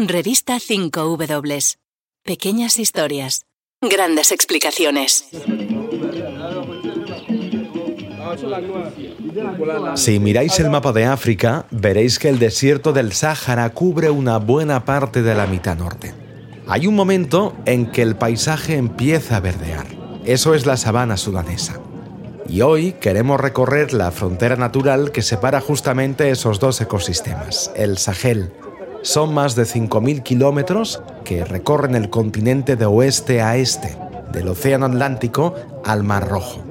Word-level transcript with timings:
Revista 0.00 0.58
5W. 0.60 1.76
Pequeñas 2.22 2.78
historias. 2.78 3.46
Grandes 3.80 4.30
explicaciones. 4.30 5.24
Si 9.96 10.20
miráis 10.20 10.60
el 10.60 10.70
mapa 10.70 10.92
de 10.92 11.04
África, 11.04 11.66
veréis 11.72 12.20
que 12.20 12.28
el 12.28 12.38
desierto 12.38 12.92
del 12.92 13.12
Sáhara 13.12 13.68
cubre 13.70 14.08
una 14.08 14.38
buena 14.38 14.84
parte 14.84 15.22
de 15.22 15.34
la 15.34 15.48
mitad 15.48 15.76
norte. 15.76 16.14
Hay 16.68 16.86
un 16.86 16.94
momento 16.94 17.56
en 17.64 17.90
que 17.90 18.02
el 18.02 18.14
paisaje 18.14 18.76
empieza 18.76 19.38
a 19.38 19.40
verdear. 19.40 19.88
Eso 20.24 20.54
es 20.54 20.64
la 20.64 20.76
sabana 20.76 21.16
sudanesa. 21.16 21.80
Y 22.48 22.60
hoy 22.60 22.92
queremos 22.92 23.40
recorrer 23.40 23.92
la 23.92 24.12
frontera 24.12 24.54
natural 24.54 25.10
que 25.10 25.22
separa 25.22 25.60
justamente 25.60 26.30
esos 26.30 26.60
dos 26.60 26.80
ecosistemas, 26.80 27.72
el 27.74 27.98
Sahel 27.98 28.52
son 29.02 29.34
más 29.34 29.54
de 29.54 29.64
5.000 29.64 30.22
kilómetros 30.22 31.02
que 31.24 31.44
recorren 31.44 31.94
el 31.94 32.10
continente 32.10 32.76
de 32.76 32.86
oeste 32.86 33.40
a 33.42 33.56
este, 33.56 33.96
del 34.32 34.48
Océano 34.48 34.86
Atlántico 34.86 35.54
al 35.84 36.04
Mar 36.04 36.28
Rojo. 36.28 36.62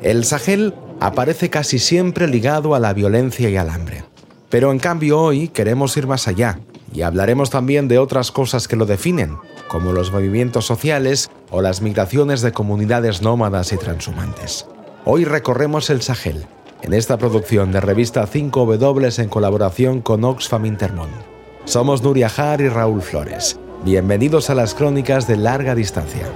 El 0.00 0.24
Sahel 0.24 0.74
aparece 1.00 1.50
casi 1.50 1.78
siempre 1.78 2.26
ligado 2.28 2.74
a 2.74 2.80
la 2.80 2.92
violencia 2.92 3.48
y 3.50 3.56
al 3.56 3.70
hambre. 3.70 4.04
Pero 4.50 4.70
en 4.70 4.78
cambio 4.78 5.20
hoy 5.20 5.48
queremos 5.48 5.96
ir 5.96 6.06
más 6.06 6.28
allá 6.28 6.60
y 6.92 7.02
hablaremos 7.02 7.50
también 7.50 7.88
de 7.88 7.98
otras 7.98 8.30
cosas 8.30 8.68
que 8.68 8.76
lo 8.76 8.84
definen, 8.84 9.38
como 9.68 9.92
los 9.92 10.12
movimientos 10.12 10.66
sociales 10.66 11.30
o 11.50 11.62
las 11.62 11.80
migraciones 11.80 12.42
de 12.42 12.52
comunidades 12.52 13.22
nómadas 13.22 13.72
y 13.72 13.78
transhumantes. 13.78 14.66
Hoy 15.04 15.24
recorremos 15.24 15.88
el 15.90 16.02
Sahel, 16.02 16.46
en 16.82 16.92
esta 16.92 17.16
producción 17.16 17.72
de 17.72 17.80
revista 17.80 18.26
5W 18.26 19.22
en 19.22 19.28
colaboración 19.28 20.02
con 20.02 20.22
Oxfam 20.24 20.66
Intermón. 20.66 21.31
Somos 21.64 22.02
Nuria 22.02 22.28
Jar 22.28 22.60
y 22.60 22.68
Raúl 22.68 23.02
Flores. 23.02 23.58
Bienvenidos 23.84 24.50
a 24.50 24.54
las 24.54 24.74
crónicas 24.74 25.28
de 25.28 25.36
larga 25.36 25.74
distancia. 25.74 26.26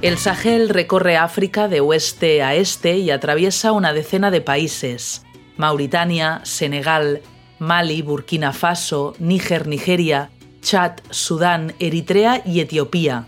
El 0.00 0.18
Sahel 0.18 0.68
recorre 0.68 1.16
África 1.16 1.68
de 1.68 1.80
oeste 1.80 2.42
a 2.42 2.54
este 2.54 2.96
y 2.96 3.10
atraviesa 3.10 3.72
una 3.72 3.92
decena 3.92 4.30
de 4.30 4.40
países. 4.40 5.25
Mauritania, 5.56 6.40
Senegal, 6.44 7.22
Mali, 7.58 8.02
Burkina 8.02 8.52
Faso, 8.52 9.14
Níger, 9.18 9.66
Nigeria, 9.66 10.30
Chad, 10.60 10.92
Sudán, 11.10 11.74
Eritrea 11.78 12.42
y 12.44 12.60
Etiopía. 12.60 13.26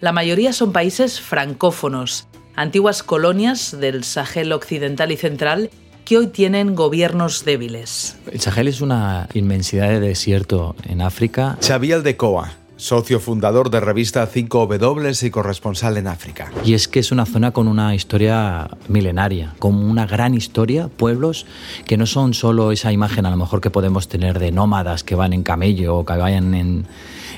La 0.00 0.12
mayoría 0.12 0.52
son 0.52 0.72
países 0.72 1.20
francófonos, 1.20 2.28
antiguas 2.56 3.02
colonias 3.02 3.78
del 3.78 4.04
Sahel 4.04 4.52
occidental 4.52 5.12
y 5.12 5.16
central 5.16 5.70
que 6.04 6.16
hoy 6.16 6.28
tienen 6.28 6.74
gobiernos 6.74 7.44
débiles. 7.44 8.16
El 8.32 8.40
Sahel 8.40 8.68
es 8.68 8.80
una 8.80 9.28
inmensidad 9.34 9.88
de 9.90 10.00
desierto 10.00 10.74
en 10.84 11.02
África. 11.02 11.58
Xavier 11.60 12.02
de 12.02 12.16
Coa 12.16 12.57
socio 12.78 13.18
fundador 13.20 13.70
de 13.70 13.80
revista 13.80 14.26
5W 14.30 15.26
y 15.26 15.30
corresponsal 15.30 15.96
en 15.96 16.06
África. 16.06 16.50
Y 16.64 16.74
es 16.74 16.88
que 16.88 17.00
es 17.00 17.12
una 17.12 17.26
zona 17.26 17.50
con 17.50 17.68
una 17.68 17.94
historia 17.94 18.70
milenaria, 18.88 19.54
con 19.58 19.74
una 19.74 20.06
gran 20.06 20.32
historia, 20.34 20.88
pueblos 20.88 21.44
que 21.86 21.96
no 21.96 22.06
son 22.06 22.34
solo 22.34 22.72
esa 22.72 22.92
imagen 22.92 23.26
a 23.26 23.30
lo 23.30 23.36
mejor 23.36 23.60
que 23.60 23.70
podemos 23.70 24.08
tener 24.08 24.38
de 24.38 24.52
nómadas 24.52 25.02
que 25.02 25.16
van 25.16 25.32
en 25.32 25.42
camello 25.42 25.96
o 25.96 26.06
que 26.06 26.14
vayan 26.14 26.54
en, 26.54 26.86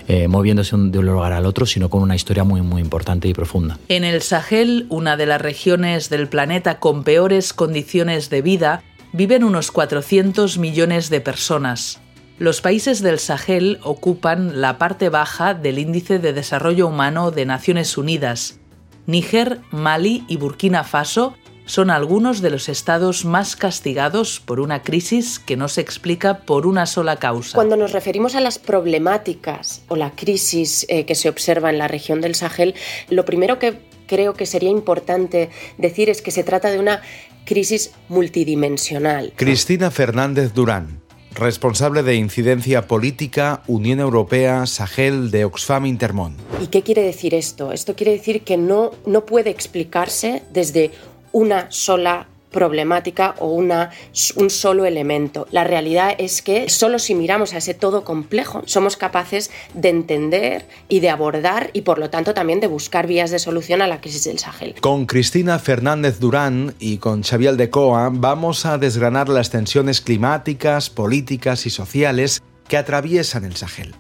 eh, 0.09 0.29
moviéndose 0.29 0.77
de 0.77 0.99
un 0.99 1.07
lugar 1.07 1.33
al 1.33 1.47
otro, 1.47 1.65
sino 1.67 1.89
con 1.89 2.03
una 2.03 2.15
historia 2.15 2.45
muy, 2.45 2.61
muy 2.61 2.83
importante 2.83 3.27
y 3.27 3.33
profunda. 3.33 3.79
En 3.89 4.05
el 4.05 4.21
Sahel, 4.23 4.87
una 4.91 5.17
de 5.17 5.27
las 5.27 5.41
regiones 5.41 6.11
del 6.11 6.29
planeta 6.29 6.79
con 6.79 7.03
peores 7.03 7.55
condiciones 7.55 8.29
de 8.29 8.43
vida, 8.43 8.83
viven 9.13 9.43
unos 9.43 9.71
400 9.73 10.59
millones 10.59 11.09
de 11.09 11.21
personas. 11.21 12.01
Los 12.41 12.63
países 12.63 13.03
del 13.03 13.19
Sahel 13.19 13.79
ocupan 13.83 14.63
la 14.63 14.79
parte 14.79 15.11
baja 15.11 15.53
del 15.53 15.79
Índice 15.79 16.19
de 16.19 16.33
Desarrollo 16.33 16.87
Humano 16.87 17.33
de 17.33 17.45
Naciones 17.45 17.99
Unidas. 17.99 18.59
Níger, 19.05 19.61
Mali 19.71 20.25
y 20.27 20.39
Burkina 20.39 20.83
Faso 20.83 21.35
son 21.67 21.91
algunos 21.91 22.41
de 22.41 22.49
los 22.49 22.71
estados 22.71 23.27
más 23.27 23.57
castigados 23.57 24.41
por 24.41 24.59
una 24.59 24.83
crisis 24.83 25.39
que 25.39 25.59
no 25.59 25.69
se 25.69 25.83
explica 25.83 26.39
por 26.39 26.67
una 26.67 26.87
sola 26.87 27.17
causa. 27.17 27.57
Cuando 27.57 27.77
nos 27.77 27.93
referimos 27.93 28.35
a 28.35 28.41
las 28.41 28.59
problemáticas 28.59 29.83
o 29.89 29.97
la 29.97 30.13
crisis 30.13 30.87
eh, 30.89 31.05
que 31.05 31.17
se 31.17 31.29
observa 31.29 31.69
en 31.69 31.77
la 31.77 31.89
región 31.89 32.23
del 32.23 32.35
Sahel, 32.35 32.75
lo 33.11 33.27
primero 33.27 33.59
que 33.59 33.83
creo 34.07 34.33
que 34.33 34.47
sería 34.47 34.71
importante 34.71 35.51
decir 35.77 36.09
es 36.09 36.23
que 36.23 36.31
se 36.31 36.43
trata 36.43 36.71
de 36.71 36.79
una 36.79 37.03
crisis 37.45 37.93
multidimensional. 38.09 39.35
Cristina 39.37 39.91
Fernández 39.91 40.55
Durán 40.55 41.01
responsable 41.35 42.03
de 42.03 42.17
incidencia 42.17 42.87
política, 42.87 43.63
Unión 43.67 44.01
Europea, 44.01 44.67
Sahel 44.67 45.31
de 45.31 45.45
Oxfam 45.45 45.87
Intermón. 45.87 46.37
¿Y 46.63 46.67
qué 46.67 46.83
quiere 46.83 47.03
decir 47.03 47.35
esto? 47.35 47.73
Esto 47.73 47.95
quiere 47.95 48.13
decir 48.13 48.43
que 48.43 48.57
no, 48.57 48.91
no 49.07 49.25
puede 49.25 49.51
explicarse 49.51 50.43
desde 50.53 50.91
una 51.33 51.71
sola 51.71 52.27
problemática 52.51 53.35
o 53.39 53.49
una, 53.49 53.91
un 54.37 54.51
solo 54.51 54.85
elemento. 54.85 55.47
La 55.51 55.65
realidad 55.65 56.15
es 56.19 56.43
que 56.43 56.69
solo 56.69 56.99
si 56.99 57.15
miramos 57.15 57.53
a 57.53 57.59
ese 57.59 57.75
todo 57.75 58.05
complejo 58.05 58.63
somos 58.67 58.97
capaces 58.97 59.51
de 59.75 59.89
entender 59.89 60.67
y 60.89 61.01
de 61.01 61.11
abordar 61.11 61.71
y 61.73 61.83
por 61.83 61.99
lo 61.99 62.11
tanto 62.11 62.35
también 62.35 62.61
de 62.61 62.67
buscar 62.67 63.07
vías 63.07 63.31
de 63.31 63.39
solución 63.39 63.83
a 63.83 63.87
la 63.87 64.01
crisis 64.01 64.25
del 64.25 64.39
Sahel. 64.39 64.75
Con 64.81 65.07
Cristina 65.07 65.59
Fernández 65.59 66.19
Durán 66.21 66.75
y 66.79 66.99
con 66.99 67.23
Xavier 67.23 67.57
de 67.57 67.71
Coa 67.71 68.11
vamos 68.13 68.67
a 68.67 68.79
desgranar 68.79 69.29
las 69.29 69.51
tensiones 69.51 70.01
climáticas, 70.01 70.91
políticas 70.91 71.67
y 71.67 71.71
sociales 71.71 72.43
que 72.69 72.77
atraviesan 72.77 73.45
el 73.45 73.57
Sahel. 73.57 73.95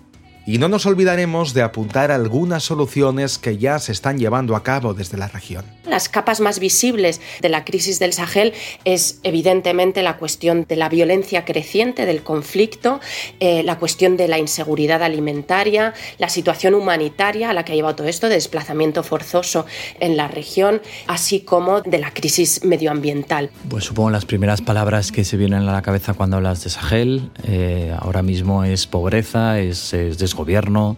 Y 0.50 0.58
no 0.58 0.68
nos 0.68 0.84
olvidaremos 0.84 1.54
de 1.54 1.62
apuntar 1.62 2.10
algunas 2.10 2.64
soluciones 2.64 3.38
que 3.38 3.56
ya 3.56 3.78
se 3.78 3.92
están 3.92 4.18
llevando 4.18 4.56
a 4.56 4.64
cabo 4.64 4.94
desde 4.94 5.16
la 5.16 5.28
región. 5.28 5.64
Las 5.86 6.08
capas 6.08 6.40
más 6.40 6.58
visibles 6.58 7.20
de 7.40 7.48
la 7.48 7.64
crisis 7.64 8.00
del 8.00 8.12
Sahel 8.12 8.52
es 8.84 9.20
evidentemente 9.22 10.02
la 10.02 10.16
cuestión 10.16 10.66
de 10.68 10.74
la 10.74 10.88
violencia 10.88 11.44
creciente, 11.44 12.04
del 12.04 12.24
conflicto, 12.24 12.98
eh, 13.38 13.62
la 13.62 13.78
cuestión 13.78 14.16
de 14.16 14.26
la 14.26 14.40
inseguridad 14.40 15.04
alimentaria, 15.04 15.94
la 16.18 16.28
situación 16.28 16.74
humanitaria 16.74 17.50
a 17.50 17.52
la 17.52 17.64
que 17.64 17.70
ha 17.70 17.76
llevado 17.76 17.94
todo 17.94 18.08
esto, 18.08 18.28
de 18.28 18.34
desplazamiento 18.34 19.04
forzoso 19.04 19.66
en 20.00 20.16
la 20.16 20.26
región, 20.26 20.82
así 21.06 21.42
como 21.42 21.80
de 21.80 21.98
la 21.98 22.12
crisis 22.12 22.64
medioambiental. 22.64 23.50
Pues 23.68 23.84
supongo 23.84 24.10
las 24.10 24.24
primeras 24.24 24.62
palabras 24.62 25.12
que 25.12 25.24
se 25.24 25.36
vienen 25.36 25.68
a 25.68 25.72
la 25.72 25.82
cabeza 25.82 26.14
cuando 26.14 26.38
hablas 26.38 26.64
de 26.64 26.70
Sahel 26.70 27.30
eh, 27.44 27.94
ahora 27.96 28.22
mismo 28.22 28.64
es 28.64 28.88
pobreza, 28.88 29.60
es, 29.60 29.92
es 29.92 30.18
gobierno, 30.40 30.96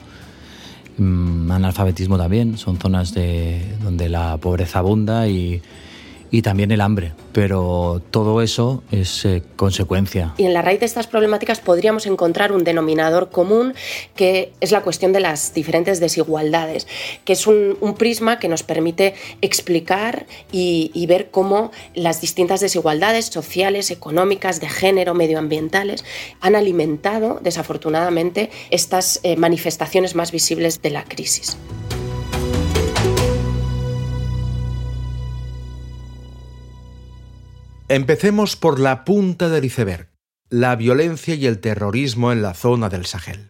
mm, 0.99 1.51
analfabetismo 1.51 2.17
también, 2.17 2.57
son 2.59 2.79
zonas 2.79 3.13
de, 3.15 3.61
donde 3.83 4.09
la 4.09 4.37
pobreza 4.39 4.79
abunda 4.79 5.29
y, 5.29 5.61
y 6.33 6.41
también 6.41 6.73
el 6.73 6.81
hambre, 6.81 7.13
pero 7.33 8.03
todo 8.11 8.41
eso 8.41 8.83
es 8.91 9.27
eh, 9.27 9.43
consecuencia. 9.55 10.35
Y 10.39 10.47
en 10.47 10.55
la 10.55 10.63
raíz 10.63 10.81
de 10.81 10.87
estas 10.87 11.07
problemáticas 11.07 11.61
podríamos 11.61 12.07
encontrar 12.07 12.53
un 12.53 12.65
denominador 12.65 13.29
común 13.29 13.75
que 14.17 14.51
es 14.61 14.73
la 14.73 14.81
cuestión 14.81 15.13
de 15.13 15.21
las 15.21 15.53
diferentes 15.53 16.01
desigualdades, 16.01 16.89
que 17.27 17.35
es 17.35 17.47
un, 17.47 17.77
prisma 17.99 18.39
que 18.39 18.49
nos 18.49 18.63
permite 18.63 19.15
explicar 19.43 20.27
y, 20.51 20.91
ver 21.07 21.31
cómo 21.31 21.71
las 21.95 22.23
distintas 22.23 22.61
desigualdades 22.61 23.27
sociales, 23.27 23.91
económicas, 23.91 24.61
de 24.61 24.69
género, 24.71 25.13
medioambientales, 25.13 26.07
han 26.41 26.57
alimentado 26.57 27.39
desafortunadamente 27.43 28.51
estas 28.71 29.21
eh, 29.23 29.37
manifestaciones 29.37 30.15
más 30.15 30.33
visibles 30.33 30.81
de 30.81 30.89
la 30.89 31.05
crisis. 31.05 31.59
Empecemos 37.89 38.57
por 38.57 38.79
la 38.79 39.05
punta 39.05 39.49
del 39.49 39.65
iceberg, 39.65 40.09
la 40.49 40.77
violencia 40.77 41.35
y 41.35 41.47
el 41.47 41.61
terrorismo 41.61 42.33
en 42.33 42.43
la 42.43 42.55
zona 42.55 42.89
del 42.89 43.07
Sahel. 43.07 43.49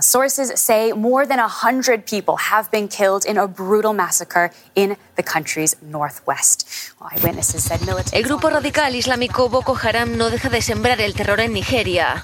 sources 0.00 0.52
say 0.54 0.92
more 0.92 1.26
than 1.26 1.38
100 1.40 2.06
people 2.06 2.36
have 2.36 2.70
been 2.70 2.88
killed 2.88 3.24
in 3.26 3.36
a 3.36 3.46
brutal 3.46 3.92
massacre 3.92 4.50
in 4.74 4.96
the 5.16 5.22
country's 5.22 5.76
northwest. 5.82 6.68
eyewitnesses 7.00 7.64
said 7.64 7.80
El 8.12 8.22
grupo 8.22 8.48
radical 8.48 8.94
islámico 8.94 9.48
Boko 9.48 9.74
Haram 9.74 10.16
no 10.16 10.30
deja 10.30 10.48
de 10.48 10.62
sembrar 10.62 11.00
el 11.00 11.14
terror 11.14 11.40
en 11.40 11.52
Nigeria. 11.52 12.22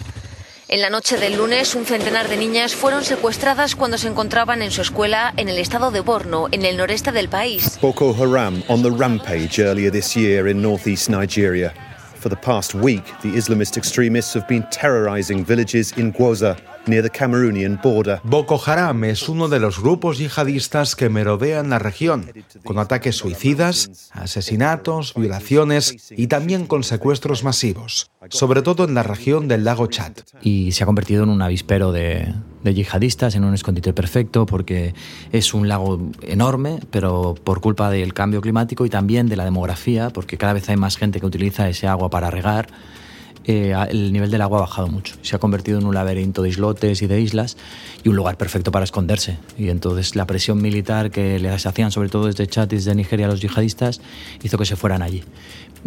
En 0.68 0.80
la 0.80 0.90
noche 0.90 1.16
del 1.16 1.36
lunes, 1.36 1.76
un 1.76 1.86
centenar 1.86 2.28
de 2.28 2.36
niñas 2.36 2.74
fueron 2.74 3.04
secuestradas 3.04 3.76
cuando 3.76 3.98
se 3.98 4.08
encontraban 4.08 4.62
en 4.62 4.72
su 4.72 4.82
escuela 4.82 5.32
en 5.36 5.48
el 5.48 5.58
estado 5.58 5.92
de 5.92 6.00
Borno, 6.00 6.48
en 6.50 6.64
el 6.64 6.76
noreste 6.76 7.12
del 7.12 7.28
país. 7.28 7.78
Boko 7.80 8.12
Haram 8.12 8.64
on 8.66 8.82
the 8.82 8.90
rampage 8.90 9.60
earlier 9.60 9.92
this 9.92 10.16
year 10.16 10.48
in 10.48 10.60
northeast 10.60 11.08
Nigeria. 11.08 11.72
For 12.18 12.28
the 12.28 12.36
past 12.36 12.74
week, 12.74 13.04
the 13.22 13.28
Islamist 13.28 13.76
extremists 13.76 14.34
have 14.34 14.48
been 14.48 14.64
terrorizing 14.72 15.44
villages 15.44 15.92
in 15.96 16.12
Gwoza, 16.12 16.56
Boko 18.22 18.60
Haram 18.64 19.02
es 19.02 19.28
uno 19.28 19.48
de 19.48 19.58
los 19.58 19.80
grupos 19.80 20.18
yihadistas 20.18 20.94
que 20.94 21.08
merodean 21.08 21.68
la 21.68 21.80
región, 21.80 22.30
con 22.64 22.78
ataques 22.78 23.16
suicidas, 23.16 24.10
asesinatos, 24.12 25.12
violaciones 25.14 26.12
y 26.12 26.28
también 26.28 26.66
con 26.66 26.84
secuestros 26.84 27.42
masivos, 27.42 28.12
sobre 28.28 28.62
todo 28.62 28.84
en 28.84 28.94
la 28.94 29.02
región 29.02 29.48
del 29.48 29.64
lago 29.64 29.88
Chad. 29.88 30.12
Y 30.42 30.70
se 30.72 30.84
ha 30.84 30.86
convertido 30.86 31.24
en 31.24 31.30
un 31.30 31.42
avispero 31.42 31.90
de, 31.90 32.32
de 32.62 32.74
yihadistas, 32.74 33.34
en 33.34 33.42
un 33.42 33.54
escondite 33.54 33.92
perfecto, 33.92 34.46
porque 34.46 34.94
es 35.32 35.54
un 35.54 35.68
lago 35.68 36.00
enorme, 36.22 36.78
pero 36.92 37.34
por 37.42 37.60
culpa 37.60 37.90
del 37.90 38.14
cambio 38.14 38.40
climático 38.40 38.86
y 38.86 38.90
también 38.90 39.28
de 39.28 39.34
la 39.34 39.44
demografía, 39.44 40.10
porque 40.10 40.38
cada 40.38 40.52
vez 40.52 40.68
hay 40.68 40.76
más 40.76 40.96
gente 40.96 41.18
que 41.18 41.26
utiliza 41.26 41.68
ese 41.68 41.88
agua 41.88 42.10
para 42.10 42.30
regar 42.30 42.68
eh, 43.46 43.74
el 43.90 44.12
nivel 44.12 44.30
del 44.30 44.42
agua 44.42 44.58
ha 44.58 44.60
bajado 44.62 44.88
mucho. 44.88 45.14
Se 45.22 45.36
ha 45.36 45.38
convertido 45.38 45.78
en 45.78 45.86
un 45.86 45.94
laberinto 45.94 46.42
de 46.42 46.48
islotes 46.48 47.00
y 47.02 47.06
de 47.06 47.20
islas 47.20 47.56
y 48.02 48.08
un 48.08 48.16
lugar 48.16 48.36
perfecto 48.36 48.72
para 48.72 48.84
esconderse. 48.84 49.38
Y 49.56 49.68
entonces 49.68 50.16
la 50.16 50.26
presión 50.26 50.60
militar 50.60 51.10
que 51.10 51.38
les 51.38 51.64
hacían, 51.66 51.92
sobre 51.92 52.08
todo 52.08 52.26
desde 52.26 52.46
Chad 52.46 52.70
y 52.72 52.76
desde 52.76 52.94
Nigeria, 52.94 53.26
a 53.26 53.28
los 53.28 53.40
yihadistas, 53.40 54.00
hizo 54.42 54.58
que 54.58 54.66
se 54.66 54.76
fueran 54.76 55.02
allí 55.02 55.22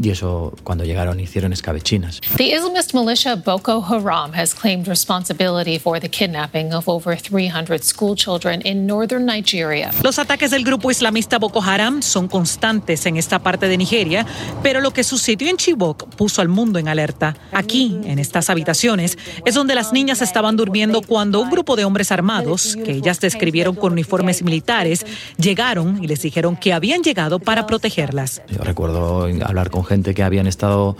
y 0.01 0.09
eso 0.09 0.53
cuando 0.63 0.83
llegaron 0.85 1.19
hicieron 1.19 1.53
escabechinas. 1.53 2.21
The 2.37 2.55
Islamist 2.55 2.93
militia 2.93 3.35
Boko 3.35 3.81
Haram 3.81 4.33
has 4.33 4.53
claimed 4.53 4.87
responsibility 4.87 5.77
for 5.77 5.99
the 5.99 6.09
kidnapping 6.09 6.73
of 6.73 6.87
over 6.87 7.17
300 7.17 7.83
school 7.83 8.15
children 8.15 8.61
in 8.65 8.87
northern 8.87 9.25
Nigeria. 9.25 9.91
Los 10.03 10.19
ataques 10.19 10.51
del 10.51 10.63
grupo 10.63 10.91
islamista 10.91 11.37
Boko 11.37 11.61
Haram 11.61 12.01
son 12.01 12.27
constantes 12.27 13.05
en 13.05 13.17
esta 13.17 13.39
parte 13.39 13.67
de 13.67 13.77
Nigeria, 13.77 14.25
pero 14.63 14.81
lo 14.81 14.91
que 14.91 15.03
sucedió 15.03 15.49
en 15.49 15.57
Chibok 15.57 16.15
puso 16.15 16.41
al 16.41 16.47
mundo 16.47 16.79
en 16.79 16.87
alerta. 16.87 17.35
Aquí, 17.51 17.99
en 18.05 18.19
estas 18.19 18.49
habitaciones, 18.49 19.17
es 19.45 19.53
donde 19.55 19.75
las 19.75 19.91
niñas 19.93 20.21
estaban 20.21 20.55
durmiendo 20.55 21.01
cuando 21.01 21.41
un 21.41 21.49
grupo 21.49 21.75
de 21.75 21.85
hombres 21.85 22.11
armados, 22.11 22.77
que 22.83 22.91
ellas 22.91 23.19
describieron 23.19 23.75
con 23.75 23.93
uniformes 23.93 24.43
militares, 24.43 25.05
llegaron 25.37 26.03
y 26.03 26.07
les 26.07 26.21
dijeron 26.21 26.55
que 26.55 26.73
habían 26.73 27.01
llegado 27.01 27.39
para 27.39 27.67
protegerlas. 27.67 28.41
Yo 28.49 28.63
recuerdo 28.63 29.27
hablar 29.43 29.69
con 29.69 29.83
gente 29.89 30.13
que 30.13 30.23
habían 30.23 30.47
estado 30.47 30.95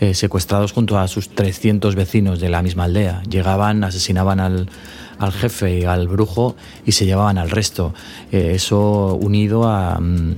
eh, 0.00 0.14
secuestrados 0.14 0.72
junto 0.72 0.98
a 0.98 1.08
sus 1.08 1.30
300 1.30 1.94
vecinos 1.94 2.40
de 2.40 2.50
la 2.50 2.62
misma 2.62 2.84
aldea. 2.84 3.22
Llegaban, 3.28 3.82
asesinaban 3.82 4.38
al, 4.38 4.68
al 5.18 5.32
jefe 5.32 5.80
y 5.80 5.84
al 5.84 6.06
brujo 6.08 6.54
y 6.84 6.92
se 6.92 7.06
llevaban 7.06 7.38
al 7.38 7.50
resto. 7.50 7.94
Eh, 8.30 8.52
eso 8.54 9.14
unido 9.14 9.64
a 9.64 9.98
mm, 9.98 10.34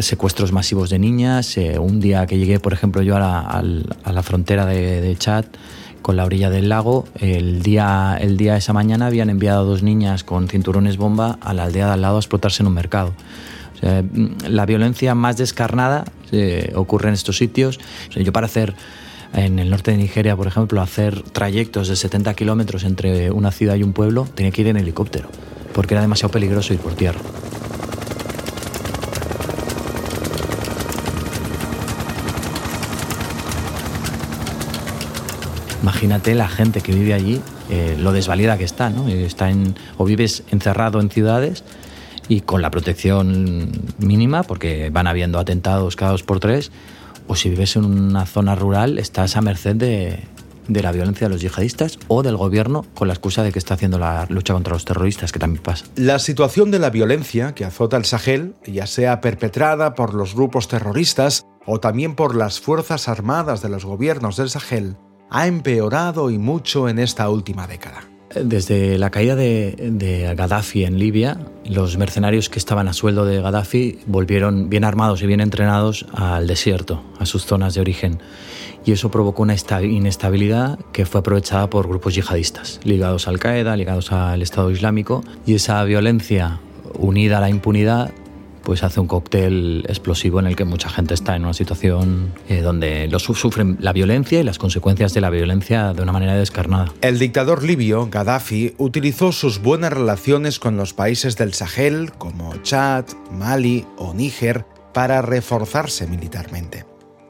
secuestros 0.00 0.52
masivos 0.52 0.88
de 0.90 0.98
niñas. 0.98 1.56
Eh, 1.58 1.78
un 1.78 2.00
día 2.00 2.26
que 2.26 2.38
llegué, 2.38 2.60
por 2.60 2.72
ejemplo, 2.72 3.02
yo 3.02 3.16
a 3.16 3.20
la, 3.20 3.40
a 3.40 4.12
la 4.12 4.22
frontera 4.22 4.64
de, 4.66 5.00
de, 5.00 5.16
Chad 5.16 5.44
con 6.02 6.16
la 6.16 6.24
orilla 6.24 6.50
del 6.50 6.68
lago, 6.68 7.06
el 7.18 7.62
día, 7.62 8.18
el 8.20 8.36
día 8.36 8.56
esa 8.56 8.72
mañana 8.72 9.06
habían 9.06 9.30
enviado 9.30 9.60
a 9.60 9.64
dos 9.64 9.82
niñas 9.82 10.24
con 10.24 10.48
cinturones 10.48 10.96
bomba 10.96 11.38
a 11.40 11.54
la 11.54 11.64
aldea 11.64 11.86
de 11.86 11.92
al 11.92 12.02
lado 12.02 12.16
a 12.16 12.18
explotarse 12.20 12.62
en 12.62 12.66
un 12.66 12.74
mercado. 12.74 13.14
Mm, 13.82 14.46
la 14.48 14.66
violencia 14.66 15.14
más 15.14 15.36
descarnada 15.36 16.04
eh, 16.30 16.72
ocurre 16.74 17.08
en 17.08 17.14
estos 17.14 17.36
sitios. 17.36 17.80
yo 18.14 18.32
para 18.32 18.46
hacer 18.46 18.74
en 19.34 19.58
el 19.58 19.70
norte 19.70 19.90
de 19.90 19.96
Nigeria, 19.96 20.36
por 20.36 20.46
ejemplo, 20.46 20.80
hacer 20.80 21.22
trayectos 21.22 21.88
de 21.88 21.96
70 21.96 22.34
kilómetros 22.34 22.84
entre 22.84 23.30
una 23.30 23.50
ciudad 23.50 23.76
y 23.76 23.82
un 23.82 23.92
pueblo, 23.92 24.28
tenía 24.34 24.52
que 24.52 24.60
ir 24.60 24.68
en 24.68 24.76
helicóptero, 24.76 25.28
porque 25.72 25.94
era 25.94 26.02
demasiado 26.02 26.30
peligroso 26.30 26.74
ir 26.74 26.80
por 26.80 26.94
tierra. 26.94 27.20
Imagínate 35.82 36.34
la 36.34 36.48
gente 36.48 36.80
que 36.80 36.92
vive 36.92 37.12
allí, 37.12 37.40
eh, 37.68 37.96
lo 37.98 38.12
desvalida 38.12 38.56
que 38.56 38.64
está, 38.64 38.88
¿no? 38.88 39.06
O 39.98 40.04
vives 40.04 40.44
encerrado 40.50 41.00
en 41.00 41.10
ciudades 41.10 41.64
y 42.28 42.42
con 42.42 42.62
la 42.62 42.70
protección 42.70 43.70
mínima, 43.98 44.44
porque 44.44 44.90
van 44.90 45.08
habiendo 45.08 45.38
atentados 45.38 45.96
cada 45.96 46.12
dos 46.12 46.22
por 46.22 46.38
tres, 46.38 46.70
o 47.26 47.34
si 47.34 47.50
vives 47.50 47.76
en 47.76 47.84
una 47.84 48.26
zona 48.26 48.54
rural, 48.54 48.98
estás 48.98 49.36
a 49.36 49.40
merced 49.40 49.74
de, 49.74 50.20
de 50.68 50.82
la 50.82 50.92
violencia 50.92 51.26
de 51.28 51.34
los 51.34 51.42
yihadistas 51.42 51.98
o 52.08 52.22
del 52.22 52.36
gobierno 52.36 52.84
con 52.94 53.08
la 53.08 53.14
excusa 53.14 53.42
de 53.42 53.52
que 53.52 53.58
está 53.58 53.74
haciendo 53.74 53.98
la 53.98 54.26
lucha 54.28 54.54
contra 54.54 54.72
los 54.74 54.84
terroristas, 54.84 55.32
que 55.32 55.38
también 55.38 55.62
pasa. 55.62 55.86
La 55.96 56.18
situación 56.18 56.70
de 56.70 56.78
la 56.78 56.90
violencia 56.90 57.54
que 57.54 57.64
azota 57.64 57.96
el 57.96 58.04
Sahel, 58.04 58.54
ya 58.66 58.86
sea 58.86 59.20
perpetrada 59.20 59.94
por 59.94 60.14
los 60.14 60.34
grupos 60.34 60.68
terroristas 60.68 61.44
o 61.66 61.80
también 61.80 62.14
por 62.14 62.34
las 62.34 62.60
fuerzas 62.60 63.08
armadas 63.08 63.62
de 63.62 63.68
los 63.68 63.84
gobiernos 63.84 64.36
del 64.36 64.50
Sahel, 64.50 64.96
ha 65.32 65.46
empeorado 65.46 66.30
y 66.30 66.38
mucho 66.38 66.88
en 66.88 66.98
esta 66.98 67.28
última 67.30 67.66
década. 67.66 68.04
Desde 68.34 68.98
la 68.98 69.10
caída 69.10 69.34
de, 69.36 70.34
Gaddafi 70.36 70.84
en 70.84 70.98
Libia, 70.98 71.38
los 71.66 71.98
mercenarios 71.98 72.48
que 72.48 72.58
estaban 72.58 72.88
a 72.88 72.92
sueldo 72.92 73.26
de 73.26 73.42
Gaddafi 73.42 73.98
volvieron 74.06 74.70
bien 74.70 74.84
armados 74.84 75.22
y 75.22 75.26
bien 75.26 75.40
entrenados 75.40 76.06
al 76.14 76.46
desierto, 76.46 77.02
a 77.18 77.26
sus 77.26 77.44
zonas 77.44 77.74
de 77.74 77.80
origen. 77.80 78.20
Y 78.84 78.92
eso 78.92 79.10
provocó 79.10 79.42
una 79.42 79.54
inestabilidad 79.82 80.78
que 80.92 81.06
fue 81.06 81.20
aprovechada 81.20 81.68
por 81.68 81.88
grupos 81.88 82.14
yihadistas, 82.14 82.80
ligados 82.84 83.26
a 83.26 83.30
Al-Qaeda, 83.30 83.76
ligados 83.76 84.12
al 84.12 84.42
Estado 84.42 84.70
Islámico. 84.70 85.24
Y 85.46 85.54
esa 85.54 85.82
violencia 85.84 86.58
unida 86.98 87.38
a 87.38 87.40
la 87.42 87.50
impunidad 87.50 88.12
pues 88.62 88.82
hace 88.82 89.00
un 89.00 89.06
cóctel 89.06 89.84
explosivo 89.88 90.40
en 90.40 90.46
el 90.46 90.56
que 90.56 90.64
mucha 90.64 90.88
gente 90.88 91.14
está 91.14 91.36
en 91.36 91.44
una 91.44 91.54
situación 91.54 92.32
eh, 92.48 92.60
donde 92.60 93.08
los 93.08 93.22
sufren 93.22 93.76
la 93.80 93.92
violencia 93.92 94.40
y 94.40 94.42
las 94.42 94.58
consecuencias 94.58 95.14
de 95.14 95.20
la 95.20 95.30
violencia 95.30 95.92
de 95.92 96.02
una 96.02 96.12
manera 96.12 96.34
descarnada. 96.34 96.92
El 97.00 97.18
dictador 97.18 97.62
libio, 97.62 98.08
Gaddafi, 98.10 98.74
utilizó 98.78 99.32
sus 99.32 99.60
buenas 99.60 99.92
relaciones 99.92 100.58
con 100.58 100.76
los 100.76 100.94
países 100.94 101.36
del 101.36 101.54
Sahel, 101.54 102.12
como 102.12 102.56
Chad, 102.62 103.06
Mali 103.30 103.86
o 103.96 104.14
Níger, 104.14 104.64
para 104.92 105.22
reforzarse 105.22 106.06
militarmente. 106.06 106.84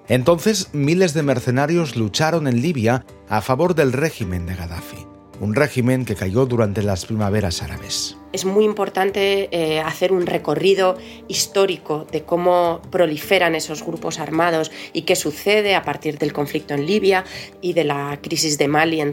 Entonces, 0.09 0.71
miles 0.73 1.15
de 1.15 1.23
mercenarios 1.23 1.97
lucharon 1.97 2.47
en 2.49 2.61
Libia 2.61 3.07
a 3.29 3.41
favor 3.41 3.75
del 3.75 3.93
régimen 3.93 4.47
de 4.47 4.57
Gaddafi 4.57 5.07
un 5.43 5.57
régimen 5.57 6.05
que 6.05 6.15
cayó 6.15 6.47
durante 6.47 6.83
las 6.83 7.05
primaveras 7.05 7.63
árabes. 7.63 8.17
Es 8.33 8.45
muy 8.45 8.65
importante 8.65 9.49
eh, 9.53 9.81
hacer 9.81 10.13
un 10.13 10.27
recorrido 10.27 10.97
histórico 11.29 12.07
de 12.11 12.23
cómo 12.23 12.81
proliferan 12.91 13.55
esos 13.55 13.85
grupos 13.85 14.19
armados 14.19 14.71
y 14.93 15.03
qué 15.03 15.17
sucede 15.17 15.75
a 15.75 15.83
partir 15.83 16.19
del 16.19 16.33
conflicto 16.33 16.75
en 16.75 16.87
Libia 16.87 17.25
y 17.61 17.75
de 17.75 17.85
la 17.85 18.19
crisis 18.23 18.57
de 18.57 18.69
Mali 18.69 19.01
en, 19.01 19.13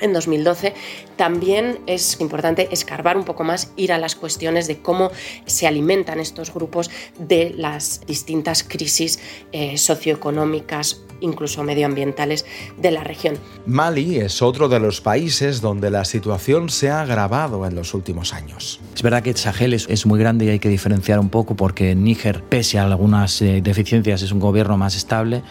en 0.00 0.12
2012, 0.12 0.74
también 1.16 1.80
es 1.86 2.20
importante 2.20 2.68
escarbar 2.70 3.16
un 3.16 3.24
poco 3.24 3.44
más, 3.44 3.72
ir 3.76 3.92
a 3.92 3.98
las 3.98 4.14
cuestiones 4.14 4.66
de 4.66 4.80
cómo 4.80 5.10
se 5.46 5.66
alimentan 5.66 6.20
estos 6.20 6.52
grupos 6.52 6.90
de 7.18 7.54
las 7.56 8.00
distintas 8.06 8.62
crisis 8.62 9.18
eh, 9.52 9.76
socioeconómicas 9.78 11.02
incluso 11.20 11.62
medioambientales 11.62 12.44
de 12.76 12.90
la 12.90 13.04
región. 13.04 13.38
Mali 13.66 14.18
es 14.18 14.42
otro 14.42 14.68
de 14.68 14.80
los 14.80 15.00
países 15.00 15.60
donde 15.60 15.90
la 15.90 16.04
situación 16.04 16.68
se 16.68 16.90
ha 16.90 17.02
agravado 17.02 17.66
en 17.66 17.74
los 17.74 17.94
últimos 17.94 18.32
años. 18.32 18.80
Es 18.94 19.02
verdad 19.02 19.22
que 19.22 19.34
Sahel 19.36 19.74
es, 19.74 20.06
muy 20.06 20.18
grande 20.18 20.46
y 20.46 20.48
hay 20.48 20.58
que 20.58 20.68
diferenciar 20.68 21.18
un 21.18 21.28
poco 21.28 21.54
porque 21.54 21.94
Níger, 21.94 22.42
pese 22.42 22.78
a 22.78 22.84
algunas 22.84 23.42
eh, 23.42 23.60
deficiencias, 23.62 24.22
es 24.22 24.32
un 24.32 24.40
gobierno 24.40 24.76
más 24.76 24.96
estable 24.96 25.42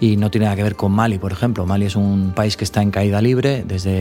y 0.00 0.16
no 0.16 0.30
tiene 0.30 0.46
nada 0.46 0.56
que 0.56 0.62
ver 0.62 0.76
con 0.76 0.92
Mali, 0.92 1.18
por 1.18 1.32
ejemplo. 1.32 1.66
Mali 1.66 1.86
es 1.86 1.96
un 1.96 2.32
país 2.34 2.56
que 2.56 2.64
está 2.64 2.82
en 2.82 2.90
caída 2.90 3.20
libre 3.20 3.64
desde 3.66 3.95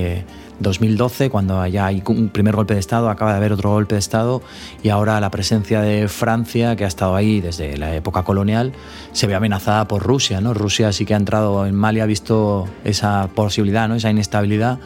2012, 0.59 1.29
cuando 1.29 1.65
ya 1.67 1.87
hay 1.87 2.01
un 2.07 2.29
primer 2.29 2.55
golpe 2.55 2.73
de 2.73 2.79
Estado, 2.79 3.09
acaba 3.09 3.31
de 3.31 3.37
haber 3.37 3.51
otro 3.51 3.71
golpe 3.71 3.95
de 3.95 3.99
Estado 3.99 4.41
y 4.83 4.89
ahora 4.89 5.19
la 5.19 5.29
presencia 5.29 5.81
de 5.81 6.07
Francia, 6.07 6.75
que 6.75 6.85
ha 6.85 6.87
estado 6.87 7.15
ahí 7.15 7.41
desde 7.41 7.77
la 7.77 7.95
época 7.95 8.23
colonial, 8.23 8.73
se 9.11 9.27
ve 9.27 9.35
amenazada 9.35 9.87
por 9.87 10.03
Rusia. 10.03 10.41
¿no? 10.41 10.53
Rusia 10.53 10.91
sí 10.93 11.05
que 11.05 11.13
ha 11.13 11.17
entrado 11.17 11.65
en 11.65 11.75
Mali, 11.75 11.99
ha 11.99 12.05
visto 12.05 12.67
esa 12.83 13.29
posibilidad, 13.35 13.87
¿no? 13.87 13.95
esa 13.95 14.09
inestabilidad 14.09 14.79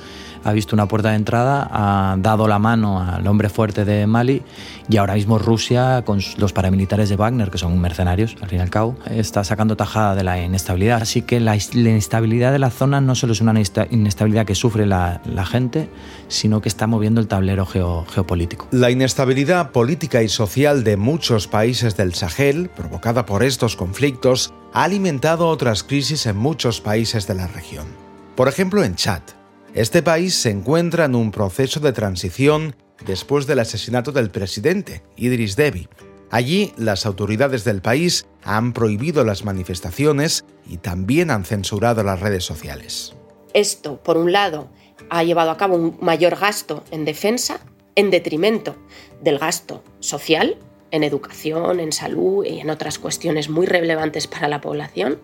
ha 0.44 0.52
visto 0.54 0.76
una 0.76 0.88
puerta 0.88 1.10
de 1.10 1.16
entrada, 1.16 1.68
ha 1.72 2.16
dado 2.18 2.48
la 2.48 2.60
mano 2.60 3.02
al 3.02 3.26
hombre 3.28 3.50
fuerte 3.50 3.86
de 3.86 4.08
Mali 4.08 4.42
y 4.90 4.98
ahora 4.98 5.16
mismo 5.16 5.38
Rusia, 5.38 6.04
con 6.06 6.20
los 6.38 6.54
paramilitares 6.54 7.10
de 7.10 7.16
Wagner, 7.16 7.52
que 7.52 7.58
son 7.58 7.80
mercenarios 7.80 8.36
al 8.42 8.50
fin 8.50 8.60
y 8.60 8.62
al 8.62 8.70
cabo, 8.70 8.98
está 9.10 9.44
sacando 9.44 9.76
tajada 9.78 10.16
de 10.16 10.24
la 10.24 10.42
inestabilidad. 10.42 11.02
Así 11.02 11.22
que 11.22 11.40
la, 11.40 11.56
inestabilidad 11.56 12.52
de 12.52 12.60
la 12.60 12.70
zona 12.70 13.02
no 13.02 13.16
solo 13.16 13.34
es 13.34 13.42
una 13.42 13.54
inestabilidad 13.90 14.46
que 14.46 14.56
sufre 14.56 14.86
la, 14.86 15.22
gente, 15.50 15.90
sino 16.28 16.62
que 16.62 16.70
está 16.70 16.86
moviendo 16.88 17.22
el 17.22 17.28
tablero 17.28 17.66
geopolítico. 17.66 18.68
La 18.72 18.92
inestabilidad 18.92 19.72
política 19.72 20.22
y 20.22 20.30
social 20.30 20.84
de 20.84 20.98
muchos 20.98 21.48
países 21.48 21.98
del 21.98 22.14
Sahel, 22.14 22.70
provocada 22.70 23.26
por 23.26 23.44
estos 23.44 23.76
conflictos, 23.76 24.54
ha 24.74 24.84
alimentado 24.84 25.48
otras 25.48 25.84
crisis 25.84 26.26
en 26.26 26.38
muchos 26.38 26.82
países 26.82 27.28
de 27.28 27.36
la 27.36 27.48
región. 27.48 27.88
Por 28.36 28.48
ejemplo, 28.48 28.84
en 28.84 28.96
Chad. 28.96 29.39
Este 29.74 30.02
país 30.02 30.34
se 30.34 30.50
encuentra 30.50 31.06
en 31.06 31.16
un 31.16 31.32
proceso 31.32 31.80
de 31.80 31.94
transición 31.94 32.76
después 33.06 33.46
del 33.46 33.60
asesinato 33.60 34.12
del 34.12 34.32
presidente, 34.32 35.04
Idris 35.16 35.56
Deby. 35.56 35.88
Allí, 36.32 36.74
las 36.76 37.06
autoridades 37.06 37.64
del 37.64 37.82
país 37.82 38.28
han 38.44 38.74
prohibido 38.74 39.24
las 39.24 39.46
manifestaciones 39.46 40.44
y 40.68 40.78
también 40.78 41.30
han 41.30 41.46
censurado 41.46 42.04
las 42.04 42.20
redes 42.20 42.44
sociales. 42.44 43.16
Esto, 43.54 44.02
por 44.02 44.18
un 44.18 44.32
lado, 44.32 44.70
ha 45.10 45.24
llevado 45.24 45.52
a 45.52 45.58
cabo 45.58 45.76
un 45.76 45.98
mayor 46.02 46.36
gasto 46.36 46.84
en 46.92 47.06
defensa 47.06 47.60
en 47.96 48.10
detrimento 48.10 48.76
del 49.22 49.38
gasto 49.38 49.84
social 50.00 50.58
en 50.92 51.04
educación, 51.04 51.80
en 51.80 51.92
salud 51.92 52.46
y 52.46 52.60
en 52.60 52.70
otras 52.70 53.00
cuestiones 53.00 53.50
muy 53.50 53.66
relevantes 53.66 54.28
para 54.28 54.48
la 54.48 54.62
población. 54.62 55.20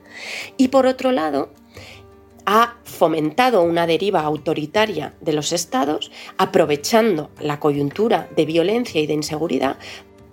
Y 0.58 0.70
por 0.70 0.86
otro 0.86 1.12
lado, 1.12 1.50
ha 2.46 2.76
fomentado 2.84 3.64
una 3.64 3.88
deriva 3.88 4.22
autoritaria 4.22 5.14
de 5.22 5.34
los 5.34 5.52
estados, 5.52 6.12
aprovechando 6.38 7.32
la 7.40 7.60
coyuntura 7.60 8.30
de 8.36 8.46
violencia 8.46 9.02
y 9.02 9.08
de 9.08 9.14
inseguridad 9.14 9.78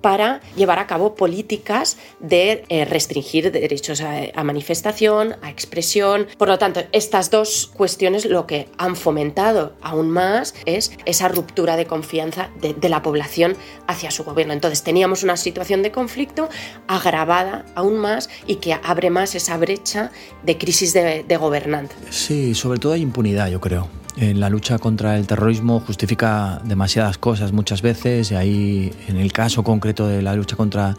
para 0.03 0.41
llevar 0.57 0.79
a 0.79 0.87
cabo 0.87 1.15
políticas 1.15 1.97
de 2.21 2.65
eh, 2.69 2.85
restringir 2.85 3.51
derechos 3.51 4.03
a, 4.03 4.45
manifestación, 4.45 5.37
a 5.41 5.51
expresión. 5.51 6.27
Por 6.37 6.49
lo 6.49 6.59
tanto, 6.59 6.83
estas 6.93 7.31
dos 7.31 7.71
cuestiones 7.75 8.27
lo 8.27 8.47
que 8.47 8.69
han 8.77 8.97
fomentado 8.97 9.75
aún 9.81 10.11
más 10.11 10.55
es 10.67 10.93
esa 11.07 11.29
ruptura 11.29 11.77
de 11.77 11.87
confianza 11.87 12.51
de, 12.61 12.89
la 12.89 13.03
población 13.03 13.57
hacia 13.87 14.11
su 14.11 14.25
gobierno. 14.25 14.53
Entonces 14.53 14.83
teníamos 14.83 15.23
una 15.23 15.37
situación 15.37 15.83
de 15.83 15.93
conflicto 15.93 16.49
agravada 16.89 17.65
aún 17.75 17.97
más 17.97 18.29
y 18.47 18.57
que 18.57 18.75
abre 18.75 19.09
más 19.09 19.35
esa 19.35 19.57
brecha 19.57 20.11
de 20.43 20.59
crisis 20.59 20.93
de, 20.93 21.25
de 21.27 21.37
gobernanza. 21.37 21.95
Sí, 22.11 22.55
sobre 22.55 22.79
todo 22.79 22.93
hay 22.93 23.01
impunidad, 23.01 23.49
yo 23.49 23.61
creo 23.61 24.02
la 24.17 24.51
lucha 24.51 24.79
contra 24.79 25.17
el 25.17 25.27
terrorismo 25.27 25.81
justifica 25.81 26.61
demasiadas 26.65 27.17
cosas 27.17 27.53
muchas 27.53 27.81
veces 27.81 28.31
y 28.31 28.35
ahí 28.35 28.93
en 29.09 29.17
el 29.17 29.33
caso 29.33 29.65
concreto 29.65 30.07
de 30.07 30.21
la 30.21 30.35
lucha 30.35 30.55
contra 30.55 30.97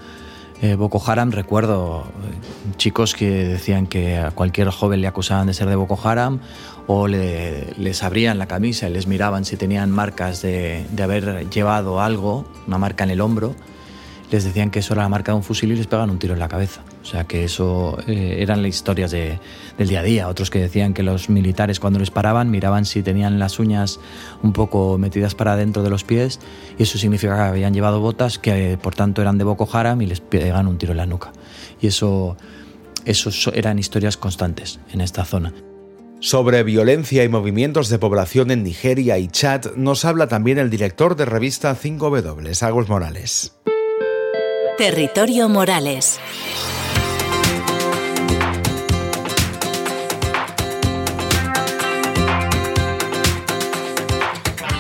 eh, 0.62 0.76
Boko 0.76 1.02
Haram 1.06 1.32
recuerdo 1.32 2.06
eh, 2.08 2.76
chicos 2.78 3.14
que 3.14 3.30
decían 3.30 3.86
que 3.86 4.18
a 4.18 4.32
cualquier 4.32 4.70
joven 4.70 5.02
le 5.02 5.08
acusaban 5.08 5.46
de 5.46 5.54
ser 5.54 5.70
de 5.70 5.76
Boko 5.76 6.00
Haram 6.04 6.40
o 6.88 7.08
les 7.08 8.04
abrían 8.04 8.40
la 8.40 8.48
camisa 8.48 8.90
y 8.90 8.94
les 8.94 9.06
miraban 9.06 9.46
si 9.46 9.58
tenían 9.58 9.92
marcas 9.92 10.42
de, 10.42 10.86
de 10.92 11.04
haber 11.04 11.50
llevado 11.50 12.02
algo, 12.02 12.46
una 12.68 12.78
marca 12.78 13.04
en 13.04 13.12
el 13.12 13.22
hombro 13.22 13.56
les 14.34 14.44
decían 14.44 14.72
que 14.72 14.80
eso 14.80 14.94
era 14.94 15.04
la 15.04 15.10
marca 15.10 15.32
de 15.32 15.38
un 15.38 15.44
fusil 15.44 15.72
y 15.72 15.76
les 15.76 15.86
pegaban 15.86 16.10
un 16.10 16.18
tiro 16.18 16.34
en 16.34 16.40
la 16.40 16.48
cabeza. 16.48 16.82
O 17.04 17.06
sea, 17.06 17.26
que 17.26 17.44
eso 17.44 17.98
eh, 18.08 18.38
eran 18.40 18.62
las 18.62 18.70
historias 18.70 19.12
del 19.12 19.40
día 19.78 20.00
a 20.00 20.04
día. 20.04 20.30
Otros 20.30 20.50
que 20.50 20.60
decían 20.60 20.94
que 20.94 21.04
los 21.04 21.30
militares 21.30 21.82
cuando 21.82 22.00
les 22.00 22.12
paraban 22.12 22.50
miraban 22.50 22.86
si 22.86 23.04
tenían 23.04 23.40
las 23.40 23.60
uñas 23.60 24.00
un 24.42 24.54
poco 24.54 24.98
metidas 24.98 25.36
para 25.36 25.58
dentro 25.58 25.84
de 25.84 25.90
los 25.90 26.06
pies 26.06 26.40
y 26.80 26.84
eso 26.84 26.98
significaba 26.98 27.44
que 27.44 27.50
habían 27.50 27.74
llevado 27.74 28.00
botas 28.00 28.40
que 28.40 28.78
por 28.82 28.96
tanto 28.96 29.22
eran 29.22 29.38
de 29.38 29.44
Boko 29.44 29.68
Haram 29.72 30.02
y 30.02 30.06
les 30.06 30.22
pegaban 30.22 30.66
un 30.66 30.78
tiro 30.78 30.92
en 30.92 30.98
la 30.98 31.06
nuca. 31.06 31.34
Y 31.82 31.88
eso, 31.88 32.38
eso 33.04 33.52
eran 33.54 33.80
historias 33.80 34.16
constantes 34.16 34.80
en 34.94 35.02
esta 35.02 35.26
zona. 35.26 35.54
Sobre 36.22 36.64
violencia 36.64 37.26
y 37.26 37.28
movimientos 37.28 37.90
de 37.90 38.00
población 38.00 38.50
en 38.50 38.64
Nigeria 38.64 39.18
y 39.18 39.28
Chad 39.28 39.76
nos 39.76 40.06
habla 40.06 40.30
también 40.30 40.58
el 40.58 40.70
director 40.70 41.18
de 41.18 41.26
revista 41.26 41.76
5W, 41.76 42.64
Agus 42.64 42.88
Morales. 42.88 43.58
Territorio 44.78 45.50
Morales. 45.50 46.20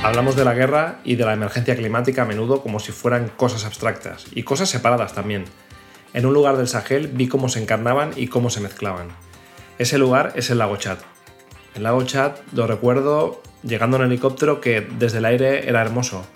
Hablamos 0.04 0.36
de 0.36 0.44
la 0.44 0.54
guerra 0.54 1.00
y 1.06 1.16
de 1.16 1.24
la 1.24 1.32
emergencia 1.32 1.78
climática 1.78 2.24
a 2.24 2.26
menudo 2.26 2.62
como 2.62 2.82
si 2.82 2.92
fueran 2.92 3.30
cosas 3.30 3.64
abstractas 3.64 4.26
y 4.36 4.44
cosas 4.44 4.68
separadas 4.68 5.14
también. 5.14 5.46
En 6.14 6.26
un 6.26 6.34
lugar 6.34 6.58
del 6.58 6.68
Sahel 6.68 7.08
vi 7.08 7.30
cómo 7.30 7.48
se 7.48 7.62
encarnaban 7.62 8.12
y 8.18 8.28
cómo 8.28 8.50
se 8.50 8.60
mezclaban. 8.60 9.08
Ese 9.78 9.98
lugar 9.98 10.34
es 10.36 10.50
el 10.50 10.58
lago 10.58 10.76
Chad. 10.76 10.98
El 11.74 11.84
lago 11.84 12.04
Chad 12.04 12.34
lo 12.52 12.68
recuerdo 12.68 13.42
llegando 13.64 13.96
en 13.96 14.04
helicóptero 14.04 14.60
que 14.60 14.82
desde 14.82 15.20
el 15.20 15.26
aire 15.26 15.70
era 15.70 15.82
hermoso. 15.82 16.28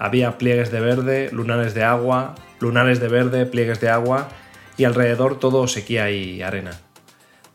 Había 0.00 0.36
pliegues 0.36 0.72
de 0.72 0.80
verde, 0.80 1.30
lunares 1.30 1.72
de 1.72 1.84
agua, 1.84 2.34
lunares 2.58 2.98
de 2.98 3.06
verde, 3.06 3.46
pliegues 3.46 3.80
de 3.80 3.90
agua 3.90 4.28
y 4.76 4.84
alrededor 4.84 5.38
todo 5.38 5.68
sequía 5.68 6.10
y 6.10 6.42
arena. 6.42 6.80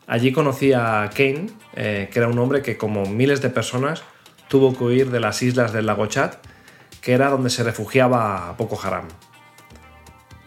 Allí 0.06 0.32
conocí 0.32 0.72
a 0.72 1.10
Kane, 1.14 1.48
eh, 1.76 2.08
que 2.10 2.18
era 2.18 2.28
un 2.28 2.38
hombre 2.38 2.62
que 2.62 2.78
como 2.78 3.04
miles 3.04 3.42
de 3.42 3.50
personas 3.50 4.02
tuvo 4.50 4.76
que 4.76 4.84
huir 4.84 5.10
de 5.10 5.20
las 5.20 5.40
islas 5.40 5.72
del 5.72 5.86
lago 5.86 6.04
Chad, 6.04 6.34
que 7.00 7.12
era 7.12 7.30
donde 7.30 7.48
se 7.48 7.62
refugiaba 7.62 8.54
Boko 8.58 8.78
Haram. 8.82 9.08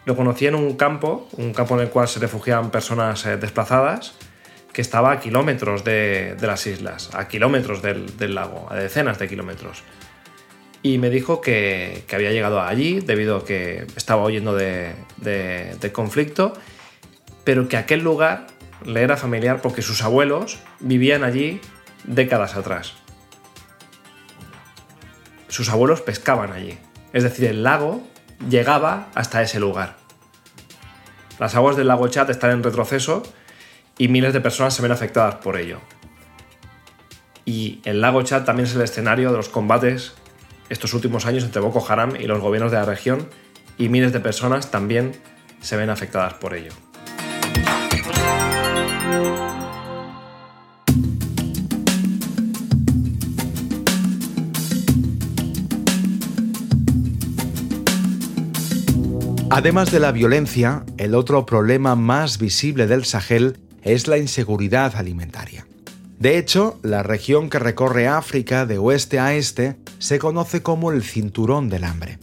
Lo 0.04 0.14
conocí 0.14 0.46
en 0.46 0.54
un 0.54 0.76
campo, 0.76 1.28
un 1.32 1.52
campo 1.52 1.74
en 1.74 1.80
el 1.80 1.88
cual 1.88 2.06
se 2.06 2.20
refugiaban 2.20 2.70
personas 2.70 3.26
eh, 3.26 3.36
desplazadas, 3.36 4.14
que 4.72 4.82
estaba 4.82 5.10
a 5.10 5.18
kilómetros 5.18 5.82
de, 5.82 6.36
las 6.40 6.66
islas, 6.68 7.10
a 7.14 7.26
kilómetros 7.26 7.82
del, 7.82 8.16
del 8.16 8.36
lago, 8.36 8.68
a 8.70 8.76
decenas 8.76 9.18
de 9.18 9.28
kilómetros 9.28 9.82
y 10.84 10.98
me 10.98 11.08
dijo 11.08 11.40
que, 11.40 12.04
había 12.12 12.30
llegado 12.30 12.60
allí 12.60 13.00
debido 13.00 13.38
a 13.38 13.44
que 13.46 13.86
estaba 13.96 14.22
huyendo 14.22 14.54
de, 14.54 14.94
conflicto, 15.94 16.52
pero 17.42 17.68
que 17.68 17.78
aquel 17.78 18.04
lugar 18.04 18.48
le 18.84 19.00
era 19.00 19.16
familiar 19.16 19.62
porque 19.62 19.80
sus 19.80 20.02
abuelos 20.02 20.58
vivían 20.80 21.24
allí 21.24 21.58
décadas 22.04 22.54
atrás. 22.54 22.96
Sus 25.54 25.68
abuelos 25.68 26.00
pescaban 26.00 26.52
allí, 26.52 26.76
es 27.12 27.22
decir, 27.22 27.44
el 27.44 27.62
lago 27.62 28.02
llegaba 28.50 29.06
hasta 29.14 29.40
ese 29.40 29.60
lugar. 29.60 29.94
Las 31.38 31.54
aguas 31.54 31.76
del 31.76 31.86
lago 31.86 32.08
Chad 32.08 32.28
están 32.28 32.50
en 32.50 32.64
retroceso 32.64 33.22
y 33.96 34.08
miles 34.08 34.32
de 34.32 34.40
personas 34.40 34.74
se 34.74 34.82
ven 34.82 34.90
afectadas 34.90 35.36
por 35.36 35.56
ello. 35.56 35.78
Y 37.44 37.80
el 37.84 38.00
lago 38.00 38.20
Chad 38.22 38.42
también 38.42 38.66
es 38.66 38.74
el 38.74 38.82
escenario 38.82 39.30
de 39.30 39.36
los 39.36 39.48
combates 39.48 40.14
estos 40.70 40.92
últimos 40.92 41.24
años 41.24 41.44
entre 41.44 41.60
Boko 41.60 41.86
Haram 41.88 42.16
y 42.16 42.24
los 42.24 42.40
gobiernos 42.40 42.72
de 42.72 42.78
la 42.78 42.84
región 42.84 43.28
y 43.78 43.88
miles 43.88 44.12
de 44.12 44.18
personas 44.18 44.72
también 44.72 45.12
se 45.60 45.76
ven 45.76 45.88
afectadas 45.88 46.34
por 46.34 46.54
ello. 46.54 46.72
Además 59.56 59.92
de 59.92 60.00
la 60.00 60.10
violencia, 60.10 60.84
el 60.96 61.14
otro 61.14 61.46
problema 61.46 61.94
más 61.94 62.38
visible 62.38 62.88
del 62.88 63.04
Sahel 63.04 63.60
es 63.82 64.08
la 64.08 64.18
inseguridad 64.18 64.96
alimentaria. 64.96 65.64
De 66.18 66.38
hecho, 66.38 66.80
la 66.82 67.04
región 67.04 67.48
que 67.50 67.60
recorre 67.60 68.08
África 68.08 68.66
de 68.66 68.78
oeste 68.78 69.20
a 69.20 69.36
este 69.36 69.76
se 70.00 70.18
conoce 70.18 70.64
como 70.64 70.90
el 70.90 71.04
Cinturón 71.04 71.68
del 71.68 71.84
Hambre. 71.84 72.18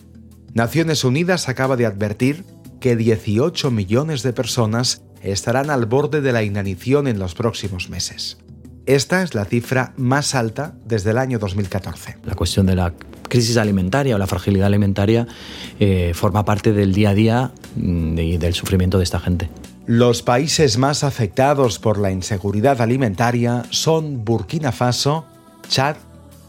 Naciones 0.53 1.05
Unidas 1.05 1.47
acaba 1.47 1.77
de 1.77 1.85
advertir 1.85 2.43
que 2.81 2.97
18 2.97 3.71
millones 3.71 4.23
de 4.23 4.33
personas 4.33 5.01
estarán 5.21 5.69
al 5.69 5.85
borde 5.85 6.19
de 6.19 6.33
la 6.33 6.43
inanición 6.43 7.07
en 7.07 7.17
los 7.17 7.33
próximos 7.33 7.89
meses. 7.89 8.39
Esta 8.91 9.23
es 9.23 9.35
la 9.35 9.45
cifra 9.45 9.93
más 9.95 10.35
alta 10.35 10.73
desde 10.83 11.11
el 11.11 11.17
año 11.17 11.39
2014. 11.39 12.17
La 12.25 12.35
cuestión 12.35 12.65
de 12.65 12.75
la 12.75 12.93
crisis 13.29 13.55
alimentaria 13.55 14.15
o 14.15 14.17
la 14.17 14.27
fragilidad 14.27 14.67
alimentaria 14.67 15.27
eh, 15.79 16.11
forma 16.13 16.43
parte 16.43 16.73
del 16.73 16.91
día 16.91 17.11
a 17.11 17.13
día 17.13 17.51
mm, 17.77 18.19
y 18.19 18.37
del 18.37 18.53
sufrimiento 18.53 18.97
de 18.97 19.05
esta 19.05 19.21
gente. 19.21 19.49
Los 19.85 20.21
países 20.23 20.77
más 20.77 21.05
afectados 21.05 21.79
por 21.79 21.97
la 21.97 22.11
inseguridad 22.11 22.81
alimentaria 22.81 23.63
son 23.69 24.25
Burkina 24.25 24.73
Faso, 24.73 25.23
Chad, 25.69 25.95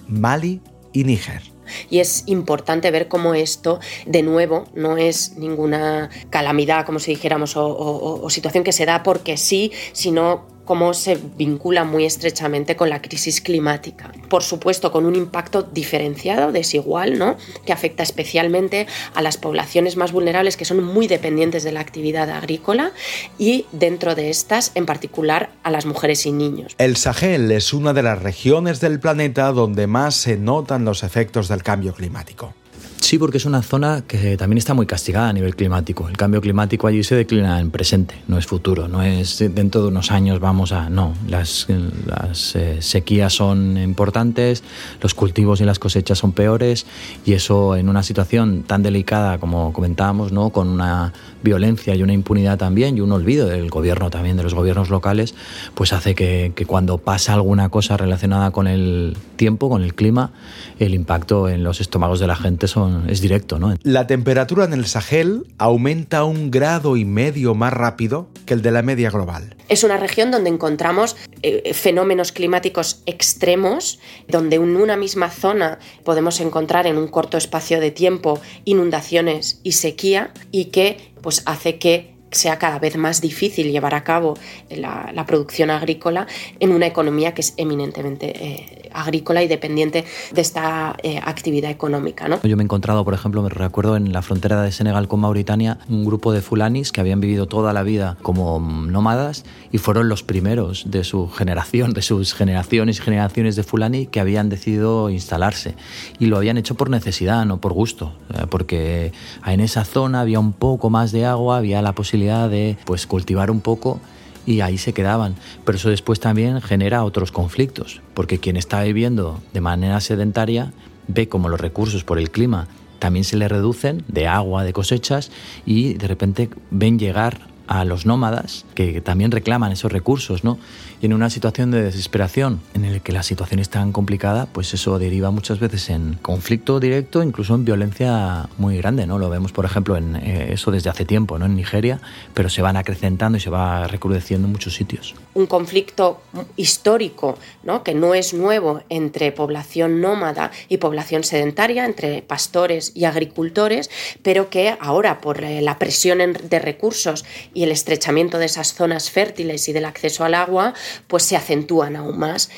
Mali 0.08 0.60
y 0.92 1.04
Níger. 1.04 1.42
Y 1.90 2.00
es 2.00 2.24
importante 2.26 2.90
ver 2.90 3.08
cómo 3.08 3.34
esto, 3.34 3.78
de 4.04 4.22
nuevo, 4.22 4.64
no 4.74 4.96
es 4.96 5.36
ninguna 5.36 6.10
calamidad, 6.30 6.84
como 6.86 6.98
si 6.98 7.12
dijéramos, 7.12 7.52
o, 7.56 8.28
situación 8.30 8.64
que 8.64 8.72
se 8.72 8.84
da 8.84 9.02
porque 9.04 9.36
sí, 9.36 9.72
sino 9.92 10.51
cómo 10.64 10.94
se 10.94 11.18
vincula 11.36 11.84
muy 11.84 12.04
estrechamente 12.04 12.76
con 12.76 12.90
la 12.90 13.02
crisis 13.02 13.40
climática. 13.40 14.12
Por 14.28 14.42
supuesto, 14.42 14.92
con 14.92 15.06
un 15.06 15.16
impacto 15.16 15.62
diferenciado, 15.62 16.52
desigual, 16.52 17.18
¿no? 17.18 17.36
que 17.66 17.72
afecta 17.72 18.02
especialmente 18.02 18.86
a 19.14 19.22
las 19.22 19.36
poblaciones 19.36 19.96
más 19.96 20.12
vulnerables 20.12 20.56
que 20.56 20.64
son 20.64 20.82
muy 20.82 21.06
dependientes 21.06 21.64
de 21.64 21.72
la 21.72 21.80
actividad 21.80 22.30
agrícola 22.30 22.92
y 23.38 23.66
dentro 23.72 24.14
de 24.14 24.30
estas, 24.30 24.72
en 24.74 24.86
particular, 24.86 25.50
a 25.62 25.70
las 25.70 25.86
mujeres 25.86 26.26
y 26.26 26.32
niños. 26.32 26.74
El 26.78 26.96
Sahel 26.96 27.50
es 27.50 27.72
una 27.72 27.92
de 27.92 28.02
las 28.02 28.22
regiones 28.22 28.80
del 28.80 29.00
planeta 29.00 29.52
donde 29.52 29.86
más 29.86 30.14
se 30.14 30.36
notan 30.36 30.84
los 30.84 31.02
efectos 31.02 31.48
del 31.48 31.62
cambio 31.62 31.92
climático. 31.94 32.54
Sí, 33.02 33.18
porque 33.18 33.38
es 33.38 33.46
una 33.46 33.62
zona 33.62 34.04
que 34.06 34.36
también 34.36 34.58
está 34.58 34.74
muy 34.74 34.86
castigada 34.86 35.28
a 35.28 35.32
nivel 35.32 35.56
climático. 35.56 36.08
El 36.08 36.16
cambio 36.16 36.40
climático 36.40 36.86
allí 36.86 37.02
se 37.02 37.16
declina 37.16 37.58
en 37.58 37.72
presente, 37.72 38.14
no 38.28 38.38
es 38.38 38.46
futuro, 38.46 38.86
no 38.86 39.02
es 39.02 39.44
dentro 39.52 39.82
de 39.82 39.88
unos 39.88 40.12
años 40.12 40.38
vamos 40.38 40.70
a... 40.70 40.88
No, 40.88 41.12
las, 41.26 41.66
las 42.06 42.54
eh, 42.54 42.80
sequías 42.80 43.34
son 43.34 43.76
importantes, 43.76 44.62
los 45.02 45.14
cultivos 45.14 45.60
y 45.60 45.64
las 45.64 45.80
cosechas 45.80 46.18
son 46.18 46.30
peores 46.30 46.86
y 47.26 47.32
eso 47.32 47.74
en 47.74 47.88
una 47.88 48.04
situación 48.04 48.62
tan 48.62 48.84
delicada 48.84 49.38
como 49.38 49.72
comentábamos, 49.72 50.30
¿no? 50.30 50.50
con 50.50 50.68
una 50.68 51.12
violencia 51.42 51.96
y 51.96 52.04
una 52.04 52.12
impunidad 52.12 52.56
también 52.56 52.96
y 52.96 53.00
un 53.00 53.10
olvido 53.10 53.48
del 53.48 53.68
gobierno 53.68 54.10
también, 54.10 54.36
de 54.36 54.44
los 54.44 54.54
gobiernos 54.54 54.90
locales, 54.90 55.34
pues 55.74 55.92
hace 55.92 56.14
que, 56.14 56.52
que 56.54 56.66
cuando 56.66 56.98
pasa 56.98 57.34
alguna 57.34 57.68
cosa 57.68 57.96
relacionada 57.96 58.52
con 58.52 58.68
el 58.68 59.16
tiempo, 59.34 59.68
con 59.68 59.82
el 59.82 59.96
clima, 59.96 60.30
el 60.78 60.94
impacto 60.94 61.48
en 61.48 61.64
los 61.64 61.80
estómagos 61.80 62.20
de 62.20 62.28
la 62.28 62.36
gente 62.36 62.68
son 62.68 62.91
es 63.08 63.20
directo. 63.20 63.58
¿no? 63.58 63.74
La 63.82 64.06
temperatura 64.06 64.64
en 64.64 64.72
el 64.72 64.86
Sahel 64.86 65.46
aumenta 65.58 66.24
un 66.24 66.50
grado 66.50 66.96
y 66.96 67.04
medio 67.04 67.54
más 67.54 67.72
rápido 67.72 68.28
que 68.46 68.54
el 68.54 68.62
de 68.62 68.70
la 68.70 68.82
media 68.82 69.10
global. 69.10 69.56
Es 69.68 69.84
una 69.84 69.96
región 69.96 70.30
donde 70.30 70.50
encontramos 70.50 71.16
eh, 71.42 71.72
fenómenos 71.74 72.32
climáticos 72.32 73.02
extremos, 73.06 74.00
donde 74.28 74.56
en 74.56 74.76
una 74.76 74.96
misma 74.96 75.30
zona 75.30 75.78
podemos 76.04 76.40
encontrar 76.40 76.86
en 76.86 76.96
un 76.96 77.08
corto 77.08 77.36
espacio 77.36 77.80
de 77.80 77.90
tiempo 77.90 78.40
inundaciones 78.64 79.60
y 79.62 79.72
sequía 79.72 80.32
y 80.50 80.66
que 80.66 81.12
pues, 81.22 81.42
hace 81.46 81.78
que 81.78 82.12
sea 82.32 82.58
cada 82.58 82.78
vez 82.78 82.96
más 82.96 83.20
difícil 83.20 83.70
llevar 83.70 83.94
a 83.94 84.04
cabo 84.04 84.34
la, 84.70 85.24
producción 85.26 85.70
agrícola 85.70 86.26
en 86.58 86.72
una 86.72 86.86
economía 86.86 87.32
que 87.32 87.42
es 87.42 87.54
eminentemente 87.56 88.32
eh, 88.44 88.81
agrícola 88.94 89.42
y 89.42 89.48
dependiente 89.48 90.04
de 90.32 90.40
esta 90.40 90.96
eh, 91.02 91.20
actividad 91.24 91.70
económica. 91.70 92.28
¿no? 92.28 92.40
Yo 92.42 92.56
me 92.56 92.62
he 92.62 92.64
encontrado, 92.64 93.04
por 93.04 93.14
ejemplo, 93.14 93.42
me 93.42 93.48
recuerdo 93.48 93.96
en 93.96 94.12
la 94.12 94.22
frontera 94.22 94.62
de 94.62 94.72
Senegal 94.72 95.08
con 95.08 95.20
Mauritania, 95.20 95.78
un 95.88 96.04
grupo 96.04 96.32
de 96.32 96.40
fulanis 96.40 96.92
que 96.92 97.00
habían 97.00 97.20
vivido 97.20 97.46
toda 97.46 97.72
la 97.72 97.82
vida 97.82 98.16
como 98.22 98.58
nómadas 98.60 99.44
y 99.70 99.78
fueron 99.78 100.08
los 100.08 100.22
primeros 100.22 100.90
de 100.90 101.04
su 101.04 101.28
generación, 101.28 101.92
de 101.92 102.02
sus 102.02 102.34
generaciones 102.34 102.98
y 102.98 103.02
generaciones 103.02 103.56
de 103.56 103.62
fulani 103.62 104.06
que 104.06 104.20
habían 104.20 104.48
decidido 104.48 105.10
instalarse. 105.10 105.74
Y 106.18 106.26
lo 106.26 106.36
habían 106.36 106.58
hecho 106.58 106.74
por 106.74 106.90
necesidad, 106.90 107.44
no 107.44 107.60
por 107.60 107.72
gusto, 107.72 108.12
eh, 108.34 108.46
porque 108.48 109.12
en 109.46 109.60
esa 109.60 109.84
zona 109.84 110.20
había 110.20 110.40
un 110.40 110.52
poco 110.52 110.90
más 110.90 111.12
de 111.12 111.26
agua, 111.26 111.58
había 111.58 111.82
la 111.82 111.92
posibilidad 111.92 112.48
de 112.48 112.76
pues, 112.84 113.06
cultivar 113.06 113.50
un 113.50 113.60
poco 113.60 114.00
y 114.46 114.60
ahí 114.60 114.78
se 114.78 114.92
quedaban. 114.92 115.36
Pero 115.64 115.76
eso 115.78 115.90
después 115.90 116.20
también 116.20 116.60
genera 116.60 117.04
otros 117.04 117.32
conflictos, 117.32 118.00
porque 118.14 118.38
quien 118.38 118.56
está 118.56 118.82
viviendo 118.82 119.40
de 119.52 119.60
manera 119.60 120.00
sedentaria 120.00 120.72
ve 121.08 121.28
como 121.28 121.48
los 121.48 121.60
recursos 121.60 122.04
por 122.04 122.18
el 122.18 122.30
clima 122.30 122.68
también 123.02 123.24
se 123.24 123.36
le 123.36 123.48
reducen 123.48 124.04
de 124.06 124.28
agua, 124.28 124.62
de 124.62 124.72
cosechas, 124.72 125.32
y 125.66 125.94
de 125.94 126.06
repente 126.06 126.48
ven 126.70 127.00
llegar 127.00 127.51
a 127.66 127.84
los 127.84 128.06
nómadas 128.06 128.64
que 128.74 129.00
también 129.00 129.30
reclaman 129.30 129.72
esos 129.72 129.92
recursos, 129.92 130.44
¿no? 130.44 130.58
Y 131.00 131.06
en 131.06 131.14
una 131.14 131.30
situación 131.30 131.70
de 131.72 131.82
desesperación 131.82 132.60
en 132.74 132.92
la 132.92 133.00
que 133.00 133.12
la 133.12 133.22
situación 133.22 133.58
es 133.60 133.68
tan 133.68 133.90
complicada, 133.90 134.46
pues 134.46 134.72
eso 134.72 134.98
deriva 134.98 135.30
muchas 135.30 135.58
veces 135.58 135.90
en 135.90 136.14
conflicto 136.22 136.78
directo, 136.78 137.22
incluso 137.22 137.54
en 137.54 137.64
violencia 137.64 138.48
muy 138.56 138.76
grande, 138.76 139.06
¿no? 139.06 139.18
Lo 139.18 139.28
vemos, 139.28 139.52
por 139.52 139.64
ejemplo, 139.64 139.96
en 139.96 140.16
eh, 140.16 140.52
eso 140.52 140.70
desde 140.70 140.90
hace 140.90 141.04
tiempo, 141.04 141.38
¿no? 141.38 141.46
En 141.46 141.56
Nigeria, 141.56 142.00
pero 142.34 142.48
se 142.48 142.62
van 142.62 142.76
acrecentando 142.76 143.38
y 143.38 143.40
se 143.40 143.50
va 143.50 143.88
recrudeciendo 143.88 144.46
en 144.46 144.52
muchos 144.52 144.74
sitios. 144.74 145.14
Un 145.34 145.46
conflicto 145.46 146.20
histórico, 146.56 147.36
¿no? 147.64 147.82
Que 147.82 147.94
no 147.94 148.14
es 148.14 148.32
nuevo 148.32 148.82
entre 148.88 149.32
población 149.32 150.00
nómada 150.00 150.52
y 150.68 150.76
población 150.76 151.24
sedentaria, 151.24 151.84
entre 151.84 152.22
pastores 152.22 152.92
y 152.94 153.06
agricultores, 153.06 153.90
pero 154.22 154.50
que 154.50 154.76
ahora 154.80 155.20
por 155.20 155.42
eh, 155.42 155.62
la 155.62 155.78
presión 155.78 156.18
de 156.18 156.58
recursos 156.58 157.24
y 157.54 157.64
el 157.64 157.70
estrechamiento 157.72 158.38
de 158.38 158.46
esas 158.46 158.74
zonas 158.74 159.10
fértiles 159.10 159.68
y 159.68 159.72
del 159.72 159.84
acceso 159.84 160.24
al 160.24 160.34
agua, 160.34 160.74
pues 161.06 161.22
se 161.24 161.36
acentúan 161.36 161.96
aún 161.96 162.18
más. 162.18 162.50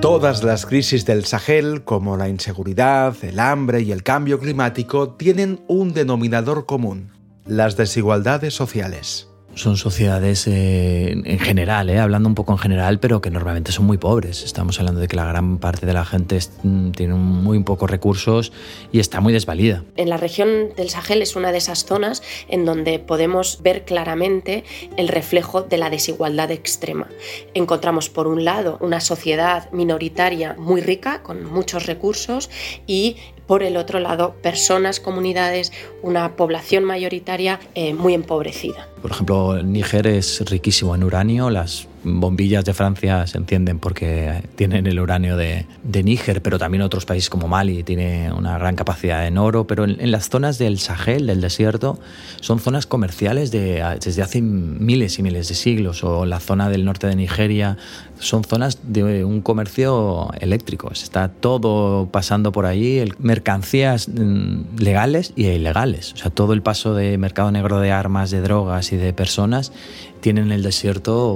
Todas 0.00 0.42
las 0.42 0.66
crisis 0.66 1.06
del 1.06 1.24
Sahel, 1.24 1.84
como 1.84 2.16
la 2.16 2.28
inseguridad, 2.28 3.16
el 3.22 3.38
hambre 3.38 3.82
y 3.82 3.92
el 3.92 4.02
cambio 4.02 4.38
climático, 4.40 5.14
tienen 5.14 5.64
un 5.68 5.94
denominador 5.94 6.66
común, 6.66 7.12
las 7.46 7.76
desigualdades 7.76 8.52
sociales 8.52 9.31
son 9.54 9.76
sociedades 9.76 10.46
eh, 10.46 11.12
en 11.12 11.38
general, 11.38 11.90
eh, 11.90 11.98
hablando 11.98 12.28
un 12.28 12.34
poco 12.34 12.52
en 12.52 12.58
general, 12.58 12.98
pero 12.98 13.20
que 13.20 13.30
normalmente 13.30 13.72
son 13.72 13.86
muy 13.86 13.98
pobres. 13.98 14.42
Estamos 14.42 14.78
hablando 14.78 15.00
de 15.00 15.08
que 15.08 15.16
la 15.16 15.26
gran 15.26 15.58
parte 15.58 15.86
de 15.86 15.92
la 15.92 16.04
gente 16.04 16.38
mm, 16.62 16.90
tiene 16.92 17.14
muy 17.14 17.62
pocos 17.62 17.90
recursos 17.90 18.52
y 18.92 19.00
está 19.00 19.20
muy 19.20 19.32
desvalida. 19.32 19.84
En 19.96 20.08
la 20.08 20.16
región 20.16 20.74
del 20.76 20.90
Sahel 20.90 21.22
es 21.22 21.36
una 21.36 21.52
de 21.52 21.58
esas 21.58 21.84
zonas 21.84 22.22
en 22.48 22.64
donde 22.64 22.98
podemos 22.98 23.62
ver 23.62 23.84
claramente 23.84 24.64
el 24.96 25.08
reflejo 25.08 25.62
de 25.62 25.78
la 25.78 25.90
desigualdad 25.90 26.50
extrema. 26.50 27.08
Encontramos 27.54 28.08
por 28.08 28.26
un 28.26 28.44
lado 28.44 28.78
una 28.80 29.00
sociedad 29.00 29.70
minoritaria 29.72 30.56
muy 30.58 30.80
rica, 30.80 31.22
con 31.22 31.44
muchos 31.44 31.86
recursos, 31.86 32.50
y 32.86 33.16
por 33.46 33.62
el 33.62 33.76
otro 33.76 34.00
lado 34.00 34.34
personas, 34.42 35.00
comunidades, 35.00 35.72
una 36.02 36.36
población 36.36 36.84
mayoritaria 36.84 37.60
eh, 37.74 37.94
muy 37.94 38.14
empobrecida. 38.14 38.88
Por 39.00 39.10
ejemplo, 39.10 39.62
Níger 39.62 40.06
es 40.06 40.48
riquísimo 40.48 40.94
en 40.94 41.04
uranio, 41.04 41.50
las 41.50 41.88
bombillas 42.04 42.64
de 42.64 42.74
Francia 42.74 43.26
se 43.26 43.38
encienden 43.38 43.78
porque 43.78 44.42
tienen 44.56 44.86
el 44.86 44.98
uranio 45.00 45.36
de, 45.36 45.66
Níger, 45.84 46.42
pero 46.42 46.58
también 46.58 46.82
otros 46.82 47.04
países 47.04 47.30
como 47.30 47.48
Mali 47.48 47.84
tiene 47.84 48.32
una 48.32 48.58
gran 48.58 48.74
capacidad 48.74 49.26
en 49.26 49.38
oro, 49.38 49.66
pero 49.66 49.84
en, 49.84 50.10
las 50.10 50.28
zonas 50.28 50.58
del 50.58 50.78
Sahel, 50.78 51.26
del 51.26 51.40
desierto, 51.40 51.98
son 52.40 52.58
zonas 52.58 52.86
comerciales 52.86 53.50
de, 53.50 53.84
desde 54.02 54.22
hace 54.22 54.42
miles 54.42 55.18
y 55.18 55.22
miles 55.22 55.48
de 55.48 55.54
siglos, 55.54 56.02
o 56.02 56.26
la 56.26 56.40
zona 56.40 56.68
del 56.68 56.84
norte 56.84 57.06
de 57.06 57.14
Nigeria, 57.14 57.76
son 58.18 58.44
zonas 58.44 58.78
de 58.82 59.24
un 59.24 59.40
comercio 59.42 60.30
eléctrico, 60.40 60.90
está 60.92 61.28
todo 61.28 62.08
pasando 62.10 62.52
por 62.52 62.66
allí, 62.66 63.02
mercancías 63.18 64.08
mm, 64.08 64.78
legales 64.78 65.32
y 65.36 65.46
ilegales, 65.46 66.12
o 66.14 66.16
sea, 66.16 66.30
todo 66.30 66.52
el 66.52 66.62
paso 66.62 66.94
de 66.94 67.18
mercado 67.18 67.50
negro 67.50 67.80
de 67.80 67.92
armas, 67.92 68.30
de 68.30 68.40
drogas 68.40 68.92
y 68.92 68.96
de 68.96 69.12
personas 69.12 69.72
tienen 70.22 70.46
en 70.46 70.52
el 70.52 70.62
desierto 70.62 71.34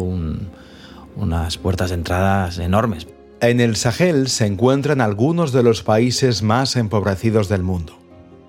unas 1.16 1.58
puertas 1.58 1.90
de 1.90 1.96
entradas 1.96 2.58
enormes. 2.58 3.06
En 3.42 3.60
el 3.60 3.76
Sahel 3.76 4.28
se 4.28 4.46
encuentran 4.46 5.02
algunos 5.02 5.52
de 5.52 5.62
los 5.62 5.82
países 5.82 6.42
más 6.42 6.76
empobrecidos 6.76 7.50
del 7.50 7.62
mundo. 7.62 7.98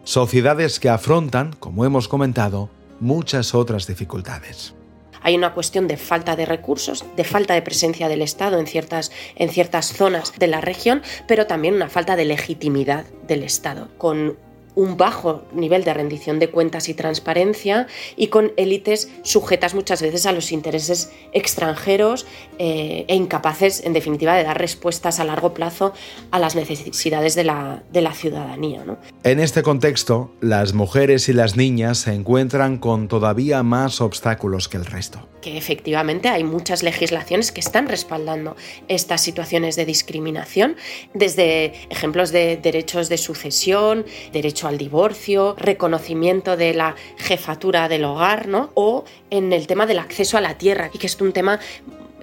Sociedades 0.06 0.80
que 0.80 0.88
afrontan, 0.88 1.52
como 1.60 1.84
hemos 1.84 2.08
comentado, 2.08 2.70
muchas 3.02 3.54
otras 3.54 3.86
dificultades. 3.88 4.74
Hay 5.22 5.36
una 5.36 5.54
cuestión 5.54 5.90
de 5.90 5.98
falta 5.98 6.38
de 6.38 6.46
recursos, 6.46 7.04
de 7.18 7.26
falta 7.26 7.54
de 7.54 7.62
presencia 7.62 8.08
del 8.08 8.22
Estado 8.22 8.60
en 8.60 8.68
ciertas, 8.68 9.12
en 9.36 9.50
ciertas 9.50 9.88
zonas 9.88 10.32
de 10.40 10.48
la 10.48 10.62
región, 10.62 11.02
pero 11.28 11.48
también 11.48 11.74
una 11.74 11.90
falta 11.90 12.16
de 12.16 12.24
legitimidad 12.24 13.06
del 13.28 13.44
Estado, 13.44 13.90
con 13.98 14.38
un 14.78 14.96
bajo 14.96 15.44
nivel 15.54 15.84
de 15.84 15.94
rendición 15.94 16.38
de 16.38 16.52
cuentas 16.52 16.88
y 16.88 16.94
transparencia 16.94 17.88
y 18.16 18.28
con 18.28 18.54
élites 18.58 19.10
sujetas 19.24 19.74
muchas 19.74 20.04
veces 20.04 20.28
a 20.28 20.32
los 20.32 20.52
intereses 20.52 21.12
extranjeros 21.34 22.28
eh, 22.60 23.04
e 23.08 23.16
incapaces, 23.16 23.84
en 23.84 23.94
definitiva, 23.94 24.36
de 24.36 24.44
dar 24.44 24.60
respuestas 24.60 25.20
a 25.20 25.24
largo 25.24 25.56
plazo 25.56 25.94
a 26.30 26.38
las 26.38 26.56
necesidades 26.56 27.34
de 27.34 27.44
la, 27.44 27.82
de 27.92 28.02
la 28.02 28.14
ciudadanía. 28.14 28.84
En 29.24 29.40
este 29.40 29.64
contexto, 29.64 30.32
las 30.42 30.74
mujeres 30.74 31.28
y 31.28 31.34
las 31.34 31.58
niñas 31.58 31.98
se 31.98 32.14
encuentran 32.14 32.78
con 32.78 33.08
todavía 33.08 33.64
más 33.64 34.00
obstáculos 34.00 34.70
que 34.70 34.78
el 34.78 34.86
resto 34.86 35.28
que 35.42 35.56
efectivamente 35.56 36.30
hay 36.30 36.44
muchas 36.44 36.84
legislaciones 36.84 37.52
que 37.52 37.62
están 37.62 37.88
respaldando 37.88 38.56
estas 38.88 39.22
situaciones 39.22 39.76
de 39.76 39.86
discriminación, 39.86 40.76
desde 41.14 41.74
ejemplos 41.90 42.32
de 42.32 42.58
derechos 42.58 43.08
de 43.08 43.18
sucesión, 43.18 44.06
derecho 44.34 44.67
al 44.68 44.78
divorcio, 44.78 45.56
reconocimiento 45.58 46.58
de 46.58 46.74
la 46.74 46.96
jefatura 47.18 47.88
del 47.90 48.06
hogar, 48.06 48.48
¿no? 48.48 48.72
o 48.74 49.06
en 49.30 49.54
el 49.54 49.68
tema 49.68 49.86
del 49.86 50.00
acceso 50.00 50.38
a 50.38 50.42
la 50.42 50.58
tierra, 50.58 50.90
y 50.94 50.98
que 50.98 51.08
es 51.08 51.20
un 51.22 51.34
tema 51.34 51.60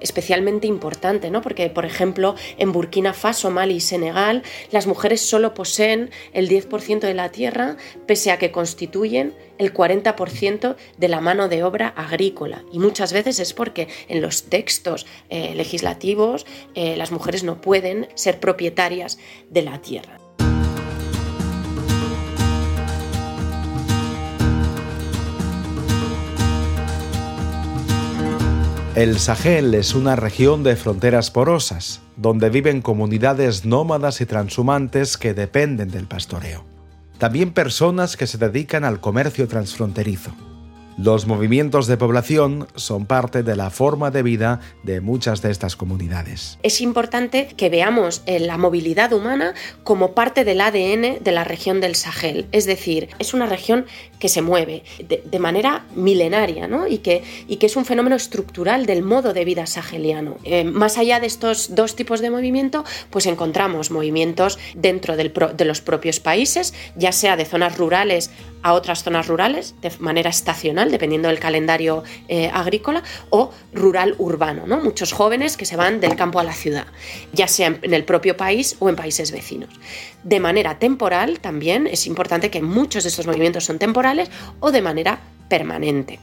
especialmente 0.01 0.67
importante, 0.67 1.31
¿no? 1.31 1.41
porque, 1.41 1.71
por 1.71 1.87
ejemplo, 1.87 2.35
en 2.59 2.73
Burkina 2.73 3.15
Faso, 3.15 3.51
Mali 3.51 3.77
y 3.77 3.81
Senegal, 3.81 4.43
las 4.71 4.87
mujeres 4.87 5.23
solo 5.23 5.55
poseen 5.55 6.11
el 6.35 6.49
10% 6.49 7.01
de 7.01 7.15
la 7.15 7.31
tierra, 7.31 7.77
pese 8.07 8.31
a 8.31 8.39
que 8.39 8.53
constituyen 8.53 9.35
el 9.57 9.73
40% 9.73 10.77
de 10.99 11.09
la 11.09 11.21
mano 11.21 11.49
de 11.49 11.65
obra 11.65 11.89
agrícola. 11.89 12.63
Y 12.71 12.81
muchas 12.81 13.13
veces 13.13 13.39
es 13.41 13.55
porque 13.55 13.89
en 14.09 14.21
los 14.21 14.45
textos 14.45 15.07
eh, 15.31 15.55
legislativos 15.55 16.45
eh, 16.75 16.97
las 16.97 17.11
mujeres 17.11 17.43
no 17.43 17.61
pueden 17.61 18.09
ser 18.15 18.41
propietarias 18.41 19.19
de 19.49 19.63
la 19.63 19.81
tierra. 19.81 20.24
El 28.95 29.19
Sahel 29.19 29.75
es 29.75 29.93
una 29.93 30.15
región 30.15 30.63
de 30.63 30.77
fronteras 30.77 31.33
porosas, 31.33 32.01
donde 32.17 32.49
viven 32.49 32.81
comunidades 32.81 33.65
nómadas 33.65 34.21
y 34.21 34.27
transhumantes 34.27 35.17
que 35.17 35.35
dependen 35.35 35.91
del 35.91 36.07
pastoreo. 36.07 36.65
También 37.19 37.53
personas 37.53 38.17
que 38.17 38.29
se 38.29 38.39
dedican 38.39 38.85
al 38.85 39.01
comercio 39.01 39.49
transfronterizo. 39.49 40.31
Los 40.97 41.27
movimientos 41.27 41.89
de 41.89 41.97
población 41.97 42.69
son 42.77 43.07
parte 43.07 43.43
de 43.43 43.57
la 43.57 43.71
forma 43.71 44.13
de 44.13 44.23
vida 44.23 44.61
de 44.85 45.01
muchas 45.01 45.43
de 45.43 45.51
estas 45.51 45.75
comunidades. 45.75 46.59
Es 46.63 46.81
importante 46.81 47.49
que 47.57 47.69
veamos 47.69 48.23
eh, 48.27 48.39
la 48.39 48.59
movilidad 48.59 49.13
humana 49.13 49.55
como 49.83 50.13
parte 50.13 50.45
del 50.45 50.61
ADN 50.61 51.23
de 51.23 51.33
la 51.33 51.43
región 51.43 51.81
del 51.81 51.97
Sahel. 51.97 52.47
Es 52.53 52.67
decir, 52.67 53.09
es 53.19 53.35
una 53.35 53.47
región 53.47 53.87
que 54.21 54.29
se 54.29 54.41
mueve 54.41 54.85
de, 55.09 55.39
manera 55.41 55.85
milenaria 55.97 56.69
¿no? 56.69 56.87
y, 56.87 56.99
que, 56.99 57.25
y 57.49 57.57
que 57.57 57.67
es 57.67 57.77
un 57.77 57.85
fenómeno 57.85 58.15
estructural 58.15 58.87
del 58.87 59.03
modo 59.03 59.35
de 59.35 59.45
vida 59.45 59.67
saheliano. 59.67 60.37
Eh, 60.45 60.63
más 60.63 60.97
allá 60.97 61.19
de 61.19 61.27
estos 61.27 61.75
dos 61.75 61.97
tipos 61.97 62.21
de 62.21 62.31
movimiento, 62.31 62.85
pues 63.11 63.27
encontramos 63.27 63.91
movimientos 63.91 64.59
dentro 64.75 65.17
de 65.17 65.65
los 65.65 65.81
propios 65.81 66.21
países, 66.21 66.73
ya 66.95 67.11
sea 67.13 67.37
de 67.37 67.45
zonas 67.45 67.77
rurales 67.77 68.31
a 68.65 68.73
otras 68.73 69.05
zonas 69.05 69.29
rurales 69.29 69.75
de 69.83 69.93
manera 70.01 70.31
estacional, 70.31 70.91
dependiendo 70.91 71.29
del 71.29 71.39
calendario 71.39 72.03
eh, 72.29 72.51
agrícola, 72.53 73.03
o 73.29 73.53
rural-urbano, 73.75 74.67
¿no? 74.67 74.79
muchos 74.79 75.13
jóvenes 75.13 75.59
que 75.59 75.67
se 75.67 75.77
van 75.77 76.01
del 76.01 76.17
campo 76.17 76.41
a 76.41 76.45
la 76.45 76.55
ciudad, 76.55 76.87
ya 77.33 77.47
sea 77.47 77.79
en 77.81 77.95
el 77.95 78.05
propio 78.05 78.37
país 78.37 78.77
o 78.81 78.89
en 78.89 78.97
países 78.97 79.31
vecinos. 79.33 79.69
De 80.23 80.41
manera 80.41 80.79
temporal 80.79 81.41
también 81.41 81.87
es 81.87 82.07
importante 82.07 82.51
que 82.51 82.63
muchos 82.63 83.05
de 83.05 83.11
estos 83.11 83.27
movimientos 83.27 83.65
son 83.65 83.79
temporales 83.79 84.31
o 84.61 84.73
de 84.73 84.81
manera 84.81 85.21
permanente. 85.49 86.19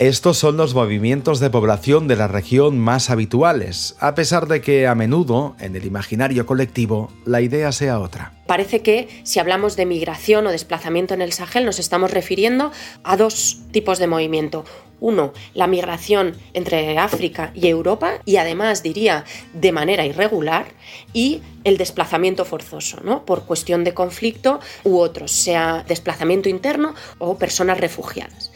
Estos 0.00 0.38
son 0.38 0.56
los 0.56 0.74
movimientos 0.74 1.38
de 1.38 1.50
población 1.50 2.08
de 2.08 2.16
la 2.16 2.26
región 2.26 2.80
más 2.80 3.10
habituales, 3.10 3.94
a 4.00 4.16
pesar 4.16 4.48
de 4.48 4.60
que 4.60 4.88
a 4.88 4.96
menudo, 4.96 5.54
en 5.60 5.76
el 5.76 5.86
imaginario 5.86 6.46
colectivo, 6.46 7.12
la 7.24 7.40
idea 7.40 7.70
sea 7.70 8.00
otra. 8.00 8.32
Parece 8.48 8.82
que 8.82 9.08
si 9.22 9.38
hablamos 9.38 9.76
de 9.76 9.86
migración 9.86 10.48
o 10.48 10.50
desplazamiento 10.50 11.14
en 11.14 11.22
el 11.22 11.32
Sahel 11.32 11.64
nos 11.64 11.78
estamos 11.78 12.10
refiriendo 12.10 12.72
a 13.04 13.16
dos 13.16 13.60
tipos 13.70 14.00
de 14.00 14.08
movimiento. 14.08 14.64
Uno, 14.98 15.32
la 15.54 15.68
migración 15.68 16.34
entre 16.54 16.98
África 16.98 17.52
y 17.54 17.68
Europa 17.68 18.14
y 18.24 18.36
además 18.36 18.82
diría 18.82 19.24
de 19.52 19.70
manera 19.70 20.04
irregular 20.04 20.66
y 21.12 21.40
el 21.62 21.76
desplazamiento 21.76 22.44
forzoso, 22.44 22.98
¿no? 23.04 23.24
por 23.24 23.44
cuestión 23.44 23.84
de 23.84 23.94
conflicto 23.94 24.58
u 24.82 24.98
otros, 24.98 25.30
sea 25.30 25.84
desplazamiento 25.86 26.48
interno 26.48 26.94
o 27.18 27.38
personas 27.38 27.78
refugiadas. 27.78 28.50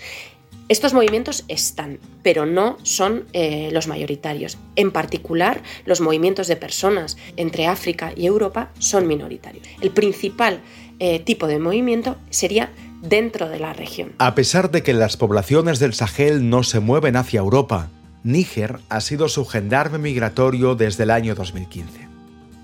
Estos 0.69 0.93
movimientos 0.93 1.47
están, 1.49 1.99
pero 2.23 2.45
no 2.45 2.77
son 2.83 3.25
eh, 3.33 3.71
los 3.73 3.89
mayoritarios. 3.89 4.59
En 4.77 4.91
particular, 4.91 5.63
los 5.87 6.03
movimientos 6.03 6.47
de 6.47 6.57
personas 6.57 7.17
entre 7.39 7.67
África 7.67 8.13
y 8.15 8.27
Europa 8.27 8.69
son 8.79 9.07
minoritarios. 9.07 9.67
El 9.81 9.93
principal 9.93 10.61
eh, 10.99 11.21
tipo 11.21 11.47
de 11.47 11.59
movimiento 11.59 12.17
sería 12.29 12.71
dentro 13.01 13.49
de 13.49 13.61
la 13.61 13.73
región. 13.73 14.13
A 14.19 14.35
pesar 14.35 14.71
de 14.71 14.83
que 14.83 14.93
las 14.93 15.17
poblaciones 15.17 15.79
del 15.79 15.95
Sahel 15.95 16.51
no 16.51 16.63
se 16.63 16.81
mueven 16.81 17.17
hacia 17.17 17.41
Europa, 17.41 17.89
Níger 18.23 18.79
ha 18.91 19.01
sido 19.01 19.29
su 19.29 19.47
gendarme 19.47 19.97
migratorio 19.97 20.75
desde 20.75 21.05
el 21.05 21.13
año 21.13 21.35
2015. 21.35 22.09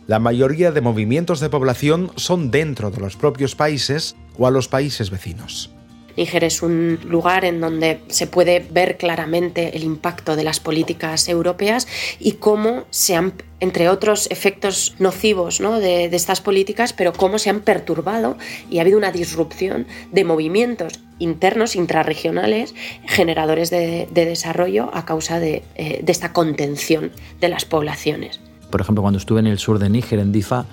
La 0.06 0.18
mayoría 0.18 0.72
de 0.72 0.82
movimientos 0.82 1.40
de 1.40 1.48
población 1.48 2.10
son 2.16 2.50
dentro 2.50 2.90
de 2.90 3.00
los 3.00 3.16
propios 3.16 3.54
países 3.54 4.14
o 4.36 4.46
a 4.46 4.50
los 4.50 4.68
países 4.68 5.08
vecinos. 5.08 5.70
Níger 6.16 6.44
es 6.44 6.62
un 6.62 6.98
lugar 7.04 7.44
en 7.44 7.60
donde 7.60 8.00
se 8.08 8.26
puede 8.26 8.64
ver 8.70 8.96
claramente 8.96 9.76
el 9.76 9.84
impacto 9.84 10.36
de 10.36 10.44
las 10.44 10.60
políticas 10.60 11.28
europeas 11.28 11.86
y 12.18 12.32
cómo 12.32 12.84
se 12.90 13.16
han 13.16 13.32
entre 13.60 13.88
otros 13.88 14.28
efectos 14.30 14.94
nocivos 14.98 15.58
de, 15.58 16.04
estas 16.06 16.40
políticas, 16.42 16.92
pero 16.92 17.12
cómo 17.14 17.38
se 17.38 17.48
han 17.48 17.60
perturbado 17.60 18.36
y 18.68 18.78
ha 18.78 18.82
habido 18.82 18.98
una 18.98 19.10
disrupción 19.10 19.86
de 20.12 20.24
movimientos 20.24 21.00
internos, 21.18 21.74
intrarregionales, 21.76 22.74
generadores 23.06 23.70
de, 23.70 24.06
desarrollo 24.12 24.90
a 24.92 25.06
causa 25.06 25.40
de, 25.40 25.62
eh, 25.76 26.00
de 26.02 26.12
esta 26.12 26.32
contención 26.32 27.12
de 27.40 27.48
las 27.48 27.64
poblaciones. 27.64 28.40
Por 28.70 28.80
ejemplo, 28.80 29.02
cuando 29.02 29.18
estuve 29.18 29.40
en 29.40 29.46
el 29.46 29.58
sur 29.58 29.78
de 29.78 29.88
Níger, 29.88 30.18
en 30.18 30.32
Difa, 30.32 30.66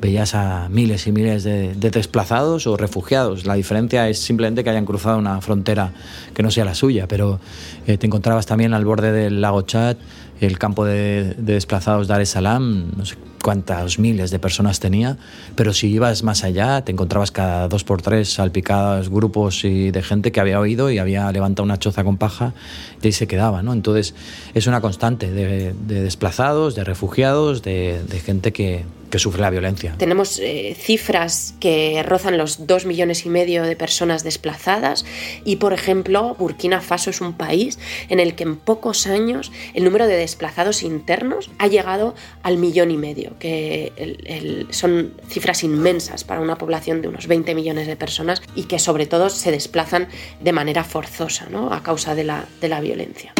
veías 0.00 0.34
a 0.34 0.68
miles 0.68 1.06
y 1.06 1.12
miles 1.12 1.44
de, 1.44 1.74
desplazados 1.74 2.66
o 2.66 2.76
refugiados. 2.76 3.46
La 3.46 3.54
diferencia 3.54 4.08
es 4.08 4.18
simplemente 4.18 4.64
que 4.64 4.70
hayan 4.70 4.86
cruzado 4.86 5.18
una 5.18 5.40
frontera 5.40 5.92
que 6.34 6.42
no 6.42 6.50
sea 6.50 6.64
la 6.64 6.74
suya, 6.74 7.08
pero 7.08 7.40
eh, 7.86 7.98
te 7.98 8.06
encontrabas 8.06 8.46
también 8.46 8.74
al 8.74 8.84
borde 8.84 9.12
del 9.12 9.40
lago 9.40 9.62
Chad, 9.62 9.96
el 10.40 10.58
campo 10.58 10.84
de, 10.84 11.34
desplazados 11.38 12.06
Dar 12.06 12.20
es 12.20 12.30
Salaam, 12.30 12.92
no 12.96 13.04
sé 13.04 13.16
cuántas 13.42 13.98
miles 13.98 14.30
de 14.30 14.38
personas 14.38 14.78
tenía, 14.78 15.16
pero 15.54 15.72
si 15.72 15.88
ibas 15.88 16.22
más 16.22 16.44
allá 16.44 16.84
te 16.84 16.92
encontrabas 16.92 17.30
cada 17.30 17.68
dos 17.68 17.82
por 17.82 18.02
tres 18.02 18.32
salpicados 18.32 19.08
grupos 19.08 19.64
y 19.64 19.90
de 19.90 20.02
gente 20.02 20.32
que 20.32 20.40
había 20.40 20.60
oído 20.60 20.90
y 20.90 20.98
había 20.98 21.30
levantado 21.32 21.64
una 21.64 21.78
choza 21.78 22.04
con 22.04 22.18
paja 22.18 22.52
y 23.00 23.06
ahí 23.06 23.12
se 23.12 23.26
quedaba, 23.26 23.62
¿no? 23.62 23.72
Entonces 23.72 24.14
es 24.54 24.66
una 24.66 24.80
constante 24.80 25.30
de, 25.30 25.72
desplazados, 25.86 26.74
de 26.74 26.84
refugiados, 26.84 27.62
de 27.62 28.22
gente 28.24 28.52
que, 28.52 28.84
que 29.10 29.18
sufre 29.18 29.40
la 29.40 29.50
violencia. 29.50 29.94
Tenemos 29.98 30.38
eh, 30.38 30.76
cifras 30.78 31.54
que 31.60 32.02
rozan 32.02 32.38
los 32.38 32.66
dos 32.66 32.86
millones 32.86 33.26
y 33.26 33.28
medio 33.28 33.62
de 33.62 33.76
personas 33.76 34.24
desplazadas 34.24 35.04
y, 35.44 35.56
por 35.56 35.72
ejemplo, 35.72 36.36
Burkina 36.38 36.80
Faso 36.80 37.10
es 37.10 37.20
un 37.20 37.32
país 37.32 37.78
en 38.08 38.20
el 38.20 38.34
que 38.34 38.44
en 38.44 38.56
pocos 38.56 39.06
años 39.06 39.52
el 39.74 39.84
número 39.84 40.06
de 40.06 40.16
desplazados 40.16 40.82
internos 40.82 41.50
ha 41.58 41.66
llegado 41.66 42.14
al 42.42 42.56
millón 42.58 42.90
y 42.90 42.96
medio, 42.96 43.38
que 43.38 44.66
son 44.70 45.14
cifras 45.28 45.64
inmensas 45.64 46.24
para 46.24 46.40
una 46.40 46.58
población 46.58 47.02
de 47.02 47.08
unos 47.08 47.26
20 47.26 47.54
millones 47.54 47.86
de 47.86 47.96
personas 47.96 48.42
y 48.54 48.64
que 48.64 48.78
sobre 48.78 49.06
todo 49.06 49.30
se 49.30 49.50
desplazan 49.50 50.08
de 50.40 50.52
manera 50.52 50.84
forzosa 50.84 51.46
¿no? 51.50 51.72
a 51.72 51.82
causa 51.82 52.14
de 52.14 52.24
la, 52.24 52.46
de 52.60 52.68
la 52.68 52.80
violencia. 52.80 53.32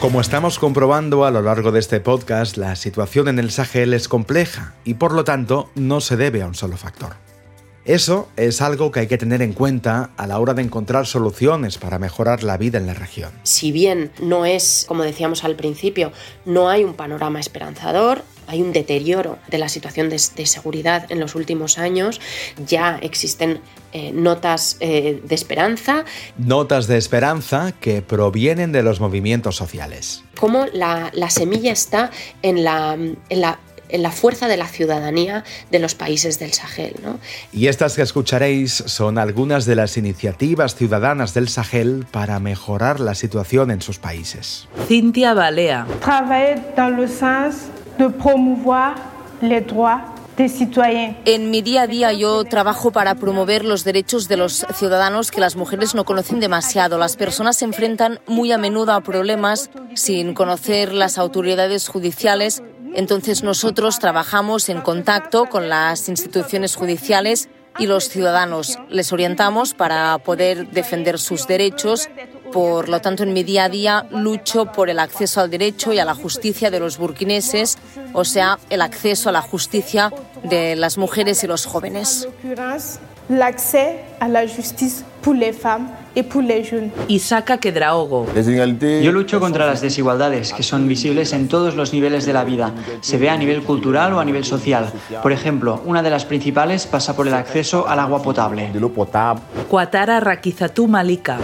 Como 0.00 0.20
estamos 0.20 0.60
comprobando 0.60 1.24
a 1.24 1.32
lo 1.32 1.42
largo 1.42 1.72
de 1.72 1.80
este 1.80 1.98
podcast, 1.98 2.56
la 2.56 2.76
situación 2.76 3.26
en 3.26 3.40
el 3.40 3.50
Sahel 3.50 3.92
es 3.92 4.06
compleja 4.06 4.74
y 4.84 4.94
por 4.94 5.12
lo 5.12 5.24
tanto 5.24 5.70
no 5.74 6.00
se 6.00 6.16
debe 6.16 6.40
a 6.40 6.46
un 6.46 6.54
solo 6.54 6.76
factor. 6.76 7.16
Eso 7.84 8.28
es 8.36 8.62
algo 8.62 8.92
que 8.92 9.00
hay 9.00 9.06
que 9.08 9.18
tener 9.18 9.42
en 9.42 9.52
cuenta 9.52 10.10
a 10.16 10.28
la 10.28 10.38
hora 10.38 10.54
de 10.54 10.62
encontrar 10.62 11.06
soluciones 11.06 11.78
para 11.78 11.98
mejorar 11.98 12.44
la 12.44 12.56
vida 12.56 12.78
en 12.78 12.86
la 12.86 12.94
región. 12.94 13.32
Si 13.42 13.72
bien 13.72 14.12
no 14.22 14.46
es, 14.46 14.84
como 14.86 15.02
decíamos 15.02 15.42
al 15.42 15.56
principio, 15.56 16.12
no 16.44 16.68
hay 16.68 16.84
un 16.84 16.94
panorama 16.94 17.40
esperanzador, 17.40 18.22
hay 18.48 18.62
un 18.62 18.72
deterioro 18.72 19.38
de 19.48 19.58
la 19.58 19.68
situación 19.68 20.08
de, 20.08 20.18
seguridad 20.18 21.06
en 21.10 21.20
los 21.20 21.34
últimos 21.34 21.78
años, 21.78 22.20
ya 22.66 22.98
existen 23.02 23.60
eh, 23.92 24.10
notas 24.12 24.76
eh, 24.80 25.20
de 25.22 25.34
esperanza. 25.34 26.04
Notas 26.38 26.86
de 26.86 26.96
esperanza 26.96 27.72
que 27.72 28.02
provienen 28.02 28.72
de 28.72 28.82
los 28.82 29.00
movimientos 29.00 29.56
sociales. 29.56 30.24
Cómo 30.38 30.66
la, 30.72 31.10
semilla 31.30 31.72
está 31.72 32.10
en 32.42 32.64
la, 32.64 32.94
en 32.94 33.40
la 33.40 33.58
en 33.88 34.02
la 34.02 34.10
fuerza 34.10 34.48
de 34.48 34.56
la 34.56 34.66
ciudadanía 34.66 35.44
de 35.70 35.78
los 35.78 35.94
países 35.94 36.38
del 36.38 36.52
Sahel. 36.52 36.94
Y 37.52 37.68
estas 37.68 37.96
que 37.96 38.02
escucharéis 38.02 38.72
son 38.86 39.18
algunas 39.18 39.64
de 39.64 39.76
las 39.76 39.96
iniciativas 39.96 40.74
ciudadanas 40.74 41.34
del 41.34 41.48
Sahel 41.48 42.06
para 42.10 42.38
mejorar 42.38 43.00
la 43.00 43.14
situación 43.14 43.70
en 43.70 43.80
sus 43.80 43.98
países. 43.98 44.68
Cintia 44.88 45.34
Balea. 45.34 45.86
dans 46.76 46.90
le 46.90 47.08
sens 47.08 47.70
de 47.98 48.08
promouvoir 48.08 48.94
les 49.42 49.60
droits 49.60 50.18
En 51.24 51.50
mi 51.50 51.62
día 51.62 51.82
a 51.82 51.86
día 51.88 52.12
yo 52.12 52.44
trabajo 52.44 52.92
para 52.92 53.16
promover 53.16 53.64
los 53.64 53.82
derechos 53.82 54.28
de 54.28 54.36
los 54.36 54.64
ciudadanos 54.74 55.32
que 55.32 55.40
las 55.40 55.56
mujeres 55.56 55.96
no 55.96 56.04
conocen 56.04 56.38
demasiado. 56.38 56.96
Las 56.96 57.16
personas 57.16 57.56
se 57.56 57.64
enfrentan 57.64 58.20
muy 58.28 58.52
a 58.52 58.58
menudo 58.58 58.92
a 58.92 59.00
problemas 59.00 59.68
sin 59.94 60.34
conocer 60.34 60.92
las 60.92 61.18
autoridades 61.18 61.88
judiciales. 61.88 62.62
Entonces 62.94 63.42
nosotros 63.42 63.98
trabajamos 63.98 64.68
en 64.68 64.80
contacto 64.80 65.46
con 65.46 65.68
las 65.68 66.08
instituciones 66.08 66.76
judiciales 66.76 67.48
y 67.80 67.86
los 67.86 68.08
ciudadanos. 68.08 68.78
Les 68.90 69.12
orientamos 69.12 69.74
para 69.74 70.18
poder 70.18 70.70
defender 70.70 71.18
sus 71.18 71.48
derechos. 71.48 72.08
Por 72.52 72.88
lo 72.88 73.00
tanto, 73.00 73.22
en 73.22 73.32
mi 73.32 73.42
día 73.42 73.64
a 73.64 73.68
día 73.68 74.06
lucho 74.10 74.72
por 74.72 74.90
el 74.90 74.98
acceso 74.98 75.40
al 75.40 75.50
derecho 75.50 75.92
y 75.92 75.98
a 75.98 76.04
la 76.04 76.14
justicia 76.14 76.70
de 76.70 76.80
los 76.80 76.98
burkineses, 76.98 77.78
o 78.12 78.24
sea, 78.24 78.58
el 78.70 78.80
acceso 78.80 79.28
a 79.28 79.32
la 79.32 79.42
justicia 79.42 80.12
de 80.44 80.76
las 80.76 80.98
mujeres 80.98 81.44
y 81.44 81.46
los 81.46 81.66
jóvenes. 81.66 82.28
Et 86.18 86.24
pour 86.24 86.42
les 86.42 86.64
jeunes. 86.64 86.90
Isaka 87.08 87.58
Kedraogo. 87.58 88.26
Yo 89.04 89.12
lucho 89.12 89.38
contra 89.38 89.66
las 89.66 89.80
desigualdades 89.80 90.52
que 90.52 90.64
son 90.64 90.88
visibles 90.88 91.32
en 91.32 91.46
todos 91.46 91.76
los 91.76 91.92
niveles 91.92 92.26
de 92.26 92.32
la 92.32 92.42
vida, 92.42 92.72
se 93.02 93.18
ve 93.18 93.30
a 93.30 93.36
nivel 93.36 93.62
cultural 93.62 94.12
o 94.14 94.18
a 94.18 94.24
nivel 94.24 94.44
social. 94.44 94.90
Por 95.22 95.30
ejemplo, 95.30 95.80
una 95.86 96.02
de 96.02 96.10
las 96.10 96.24
principales 96.24 96.88
pasa 96.88 97.14
por 97.14 97.28
el 97.28 97.34
acceso 97.34 97.86
al 97.86 98.00
agua 98.00 98.20
potable. 98.20 98.68
Cuatara 99.68 100.18
Rakizatu 100.18 100.88
Malika. 100.88 101.38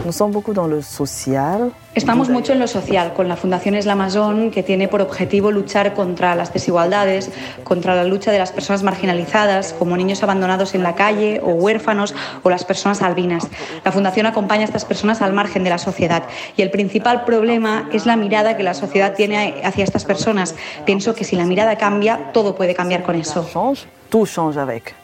Estamos 1.94 2.28
mucho 2.28 2.52
en 2.52 2.58
lo 2.58 2.66
social, 2.66 3.12
con 3.14 3.28
la 3.28 3.36
Fundación 3.36 3.76
Eslamazón, 3.76 4.50
que 4.50 4.64
tiene 4.64 4.88
por 4.88 5.00
objetivo 5.00 5.52
luchar 5.52 5.94
contra 5.94 6.34
las 6.34 6.52
desigualdades, 6.52 7.30
contra 7.62 7.94
la 7.94 8.02
lucha 8.02 8.32
de 8.32 8.38
las 8.38 8.50
personas 8.50 8.82
marginalizadas, 8.82 9.72
como 9.72 9.96
niños 9.96 10.20
abandonados 10.24 10.74
en 10.74 10.82
la 10.82 10.96
calle 10.96 11.40
o 11.40 11.50
huérfanos 11.50 12.12
o 12.42 12.50
las 12.50 12.64
personas 12.64 13.00
albinas. 13.00 13.46
La 13.84 13.92
Fundación 13.92 14.26
acompaña 14.26 14.62
a 14.62 14.64
estas 14.64 14.84
personas 14.84 15.22
al 15.22 15.32
margen 15.32 15.62
de 15.62 15.70
la 15.70 15.78
sociedad 15.78 16.24
y 16.56 16.62
el 16.62 16.72
principal 16.72 17.24
problema 17.24 17.88
es 17.92 18.06
la 18.06 18.16
mirada 18.16 18.56
que 18.56 18.64
la 18.64 18.74
sociedad 18.74 19.14
tiene 19.14 19.60
hacia 19.62 19.84
estas 19.84 20.04
personas. 20.04 20.56
Pienso 20.84 21.14
que 21.14 21.22
si 21.22 21.36
la 21.36 21.44
mirada 21.44 21.78
cambia, 21.78 22.32
todo 22.32 22.56
puede 22.56 22.74
cambiar 22.74 23.04
con 23.04 23.14
eso. 23.14 23.48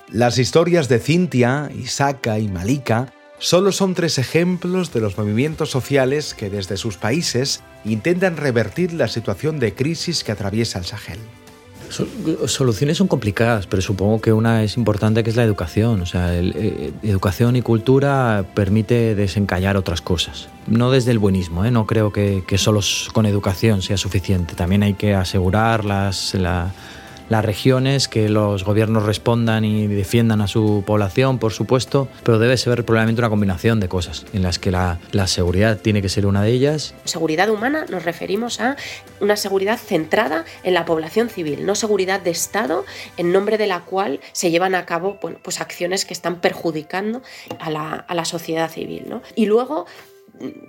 Las 0.09 0.39
historias 0.39 0.89
de 0.89 0.99
Cintia, 0.99 1.71
Isaka 1.73 2.41
y 2.41 2.49
Malika 2.49 3.13
solo 3.41 3.73
son 3.73 3.95
tres 3.95 4.19
ejemplos 4.19 4.93
de 4.93 5.01
los 5.01 5.19
movimientos 5.19 5.71
sociales 5.71 6.35
que 6.35 6.51
desde 6.51 6.77
sus 6.77 6.97
países 6.97 7.63
intentan 7.85 8.37
revertir 8.37 8.93
la 8.93 9.09
situación 9.09 9.59
de 9.59 9.75
crisis 9.75 10.23
que 10.23 10.33
atraviesa 10.33 10.79
el 10.79 10.85
Sahel. 10.85 11.19
Soluciones 12.47 12.99
son 12.99 13.09
complicadas, 13.09 13.67
pero 13.67 13.83
supongo 13.83 14.21
que 14.21 14.33
una 14.33 14.63
es 14.63 14.77
importante 14.77 15.25
que 15.25 15.31
es 15.31 15.37
la 15.37 15.43
educación. 15.43 16.01
O 16.03 16.07
sea, 16.07 16.39
eh, 16.39 16.93
educación 17.03 17.57
y 17.57 17.63
cultura 17.63 18.45
permite 18.55 19.17
desencallar 19.17 19.77
otras 19.77 20.01
cosas. 20.01 20.49
No 20.69 20.93
desde 20.93 21.11
el 21.11 21.19
buenismo, 21.19 21.65
¿eh? 21.65 21.73
no 21.73 21.87
creo 21.87 22.13
que, 22.13 22.45
que 22.47 22.59
solo 22.59 22.81
con 23.13 23.27
educación 23.27 23.83
sea 23.83 23.97
suficiente. 23.97 24.55
También 24.55 24.85
hay 24.85 24.95
que 24.95 25.15
asegurar 25.15 25.85
las, 25.85 26.35
la, 26.35 26.73
las 27.31 27.45
regiones, 27.45 28.09
que 28.09 28.29
los 28.29 28.65
gobiernos 28.65 29.05
respondan 29.05 29.65
y 29.65 29.87
defiendan 29.87 30.43
a 30.43 30.49
su 30.49 30.85
población, 30.87 31.39
por 31.39 31.53
supuesto, 31.53 32.09
pero 32.25 32.39
debe 32.39 32.57
ser 32.59 32.85
probablemente 32.85 33.23
una 33.23 33.31
combinación 33.31 33.81
de 33.81 33.89
cosas 33.89 34.27
en 34.35 34.43
las 34.43 34.59
que 34.59 34.71
la, 34.71 34.99
la 35.13 35.27
seguridad 35.27 35.79
tiene 35.79 36.03
que 36.03 36.09
ser 36.11 36.27
una 36.27 36.43
de 36.43 36.51
ellas. 36.51 36.95
Seguridad 37.05 37.49
humana 37.49 37.87
nos 37.89 38.05
referimos 38.05 38.61
a 38.61 38.77
una 39.21 39.37
seguridad 39.37 39.79
centrada 39.79 40.45
en 40.65 40.75
la 40.75 40.85
población 40.85 41.31
civil, 41.31 41.65
no 41.65 41.75
seguridad 41.75 42.21
de 42.21 42.31
Estado 42.31 42.85
en 43.17 43.33
nombre 43.33 43.59
de 43.59 43.69
la 43.69 43.81
cual 43.85 44.21
se 44.33 44.51
llevan 44.51 44.75
a 44.75 44.85
cabo 44.85 45.19
bueno, 45.23 45.39
pues 45.41 45.61
acciones 45.61 46.05
que 46.05 46.13
están 46.13 46.41
perjudicando 46.41 47.23
a 47.61 47.71
la, 47.71 47.95
a 47.95 48.15
la 48.15 48.25
sociedad 48.25 48.69
civil. 48.69 49.05
¿no? 49.09 49.23
Y 49.37 49.47
luego 49.47 49.87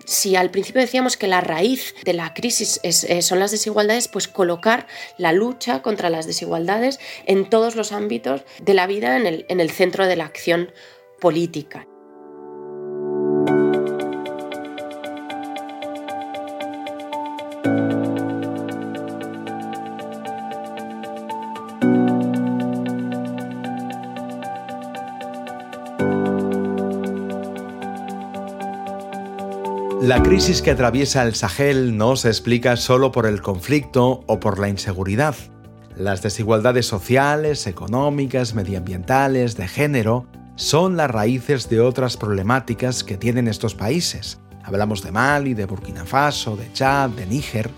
si 0.06 0.36
al 0.36 0.52
principio 0.52 0.82
decíamos 0.82 1.18
que 1.18 1.28
la 1.28 1.42
raíz 1.42 1.96
de 2.04 2.14
la 2.14 2.34
crisis 2.34 2.80
eh, 2.84 3.22
son 3.22 3.40
las 3.40 3.52
desigualdades, 3.52 4.08
pues 4.08 4.28
colocar 4.28 4.88
la 5.18 5.34
lucha 5.34 5.82
contra 5.82 6.10
las 6.10 6.26
desigualdades 6.28 7.00
en 7.26 7.50
todos 7.50 7.76
los 7.76 7.92
ámbitos 7.92 8.44
de 8.62 8.74
la 8.74 8.88
vida 8.88 9.18
en 9.18 9.60
el 9.60 9.72
centro 9.72 10.08
de 10.08 10.16
la 10.16 10.26
acción 10.26 10.72
política. 11.20 11.88
La 30.12 30.22
crisis 30.22 30.62
que 30.62 30.72
atraviesa 30.72 31.24
el 31.24 31.36
Sahel 31.36 31.96
no 31.96 32.18
se 32.18 32.28
explica 32.28 32.76
solo 32.76 33.14
por 33.14 33.26
el 33.26 33.42
conflicto 33.42 34.26
o 34.28 34.42
por 34.42 34.60
la 34.60 34.68
inseguridad. 34.68 35.36
Las 35.96 36.22
desigualdades 36.22 36.86
sociales, 36.86 37.66
económicas, 37.66 38.54
medioambientales, 38.54 39.56
de 39.56 39.70
género, 39.70 40.28
son 40.58 40.98
las 40.98 41.10
raíces 41.10 41.70
de 41.70 41.80
otras 41.80 42.18
problemáticas 42.18 43.06
que 43.06 43.16
tienen 43.16 43.48
estos 43.48 43.74
países. 43.74 44.42
Hablamos 44.66 45.02
de 45.02 45.14
Mali, 45.14 45.54
de 45.54 45.64
Burkina 45.64 46.04
Faso, 46.04 46.58
de 46.58 46.70
Chad, 46.74 47.12
de 47.12 47.26
Níger. 47.26 47.70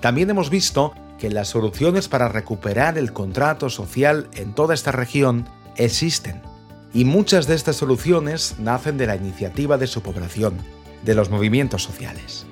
También 0.00 0.28
hemos 0.28 0.50
visto 0.50 0.92
que 1.20 1.30
las 1.30 1.46
soluciones 1.46 2.08
para 2.08 2.28
recuperar 2.28 2.98
el 2.98 3.12
contrato 3.12 3.70
social 3.70 4.28
en 4.34 4.54
toda 4.54 4.74
esta 4.74 4.90
región 4.90 5.48
existen. 5.76 6.42
Y 6.92 7.04
muchas 7.04 7.46
de 7.46 7.54
estas 7.54 7.76
soluciones 7.76 8.56
nacen 8.58 8.98
de 8.98 9.06
la 9.06 9.14
iniciativa 9.14 9.78
de 9.78 9.86
su 9.86 10.02
población, 10.02 10.58
de 11.06 11.14
los 11.14 11.30
movimientos 11.30 11.82
sociales. 11.82 12.44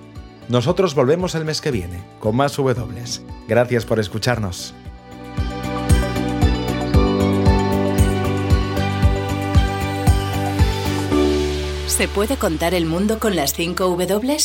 Nosotros 0.48 0.94
volvemos 0.94 1.34
el 1.34 1.44
mes 1.44 1.60
que 1.60 1.70
viene 1.70 2.02
con 2.20 2.36
más 2.36 2.56
W. 2.56 3.04
Gracias 3.48 3.84
por 3.84 4.00
escucharnos. 4.00 4.74
¿Se 11.88 12.08
puede 12.08 12.36
contar 12.36 12.74
el 12.74 12.86
mundo 12.86 13.18
con 13.18 13.36
las 13.36 13.52
5 13.52 13.88
W? 13.88 14.36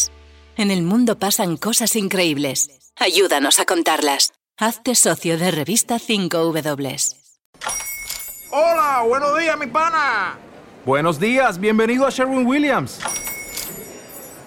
En 0.57 0.71
el 0.71 0.83
mundo 0.83 1.17
pasan 1.17 1.57
cosas 1.57 1.95
increíbles. 1.95 2.91
Ayúdanos 2.95 3.59
a 3.59 3.65
contarlas. 3.65 4.33
Hazte 4.57 4.93
socio 4.93 5.37
de 5.37 5.51
revista 5.51 5.99
5 5.99 6.37
W. 6.37 6.95
Hola, 8.51 9.03
buenos 9.07 9.39
días, 9.39 9.57
mi 9.57 9.67
pana. 9.67 10.37
Buenos 10.85 11.19
días, 11.19 11.59
bienvenido 11.59 12.05
a 12.05 12.09
Sherwin 12.09 12.45
Williams. 12.45 12.99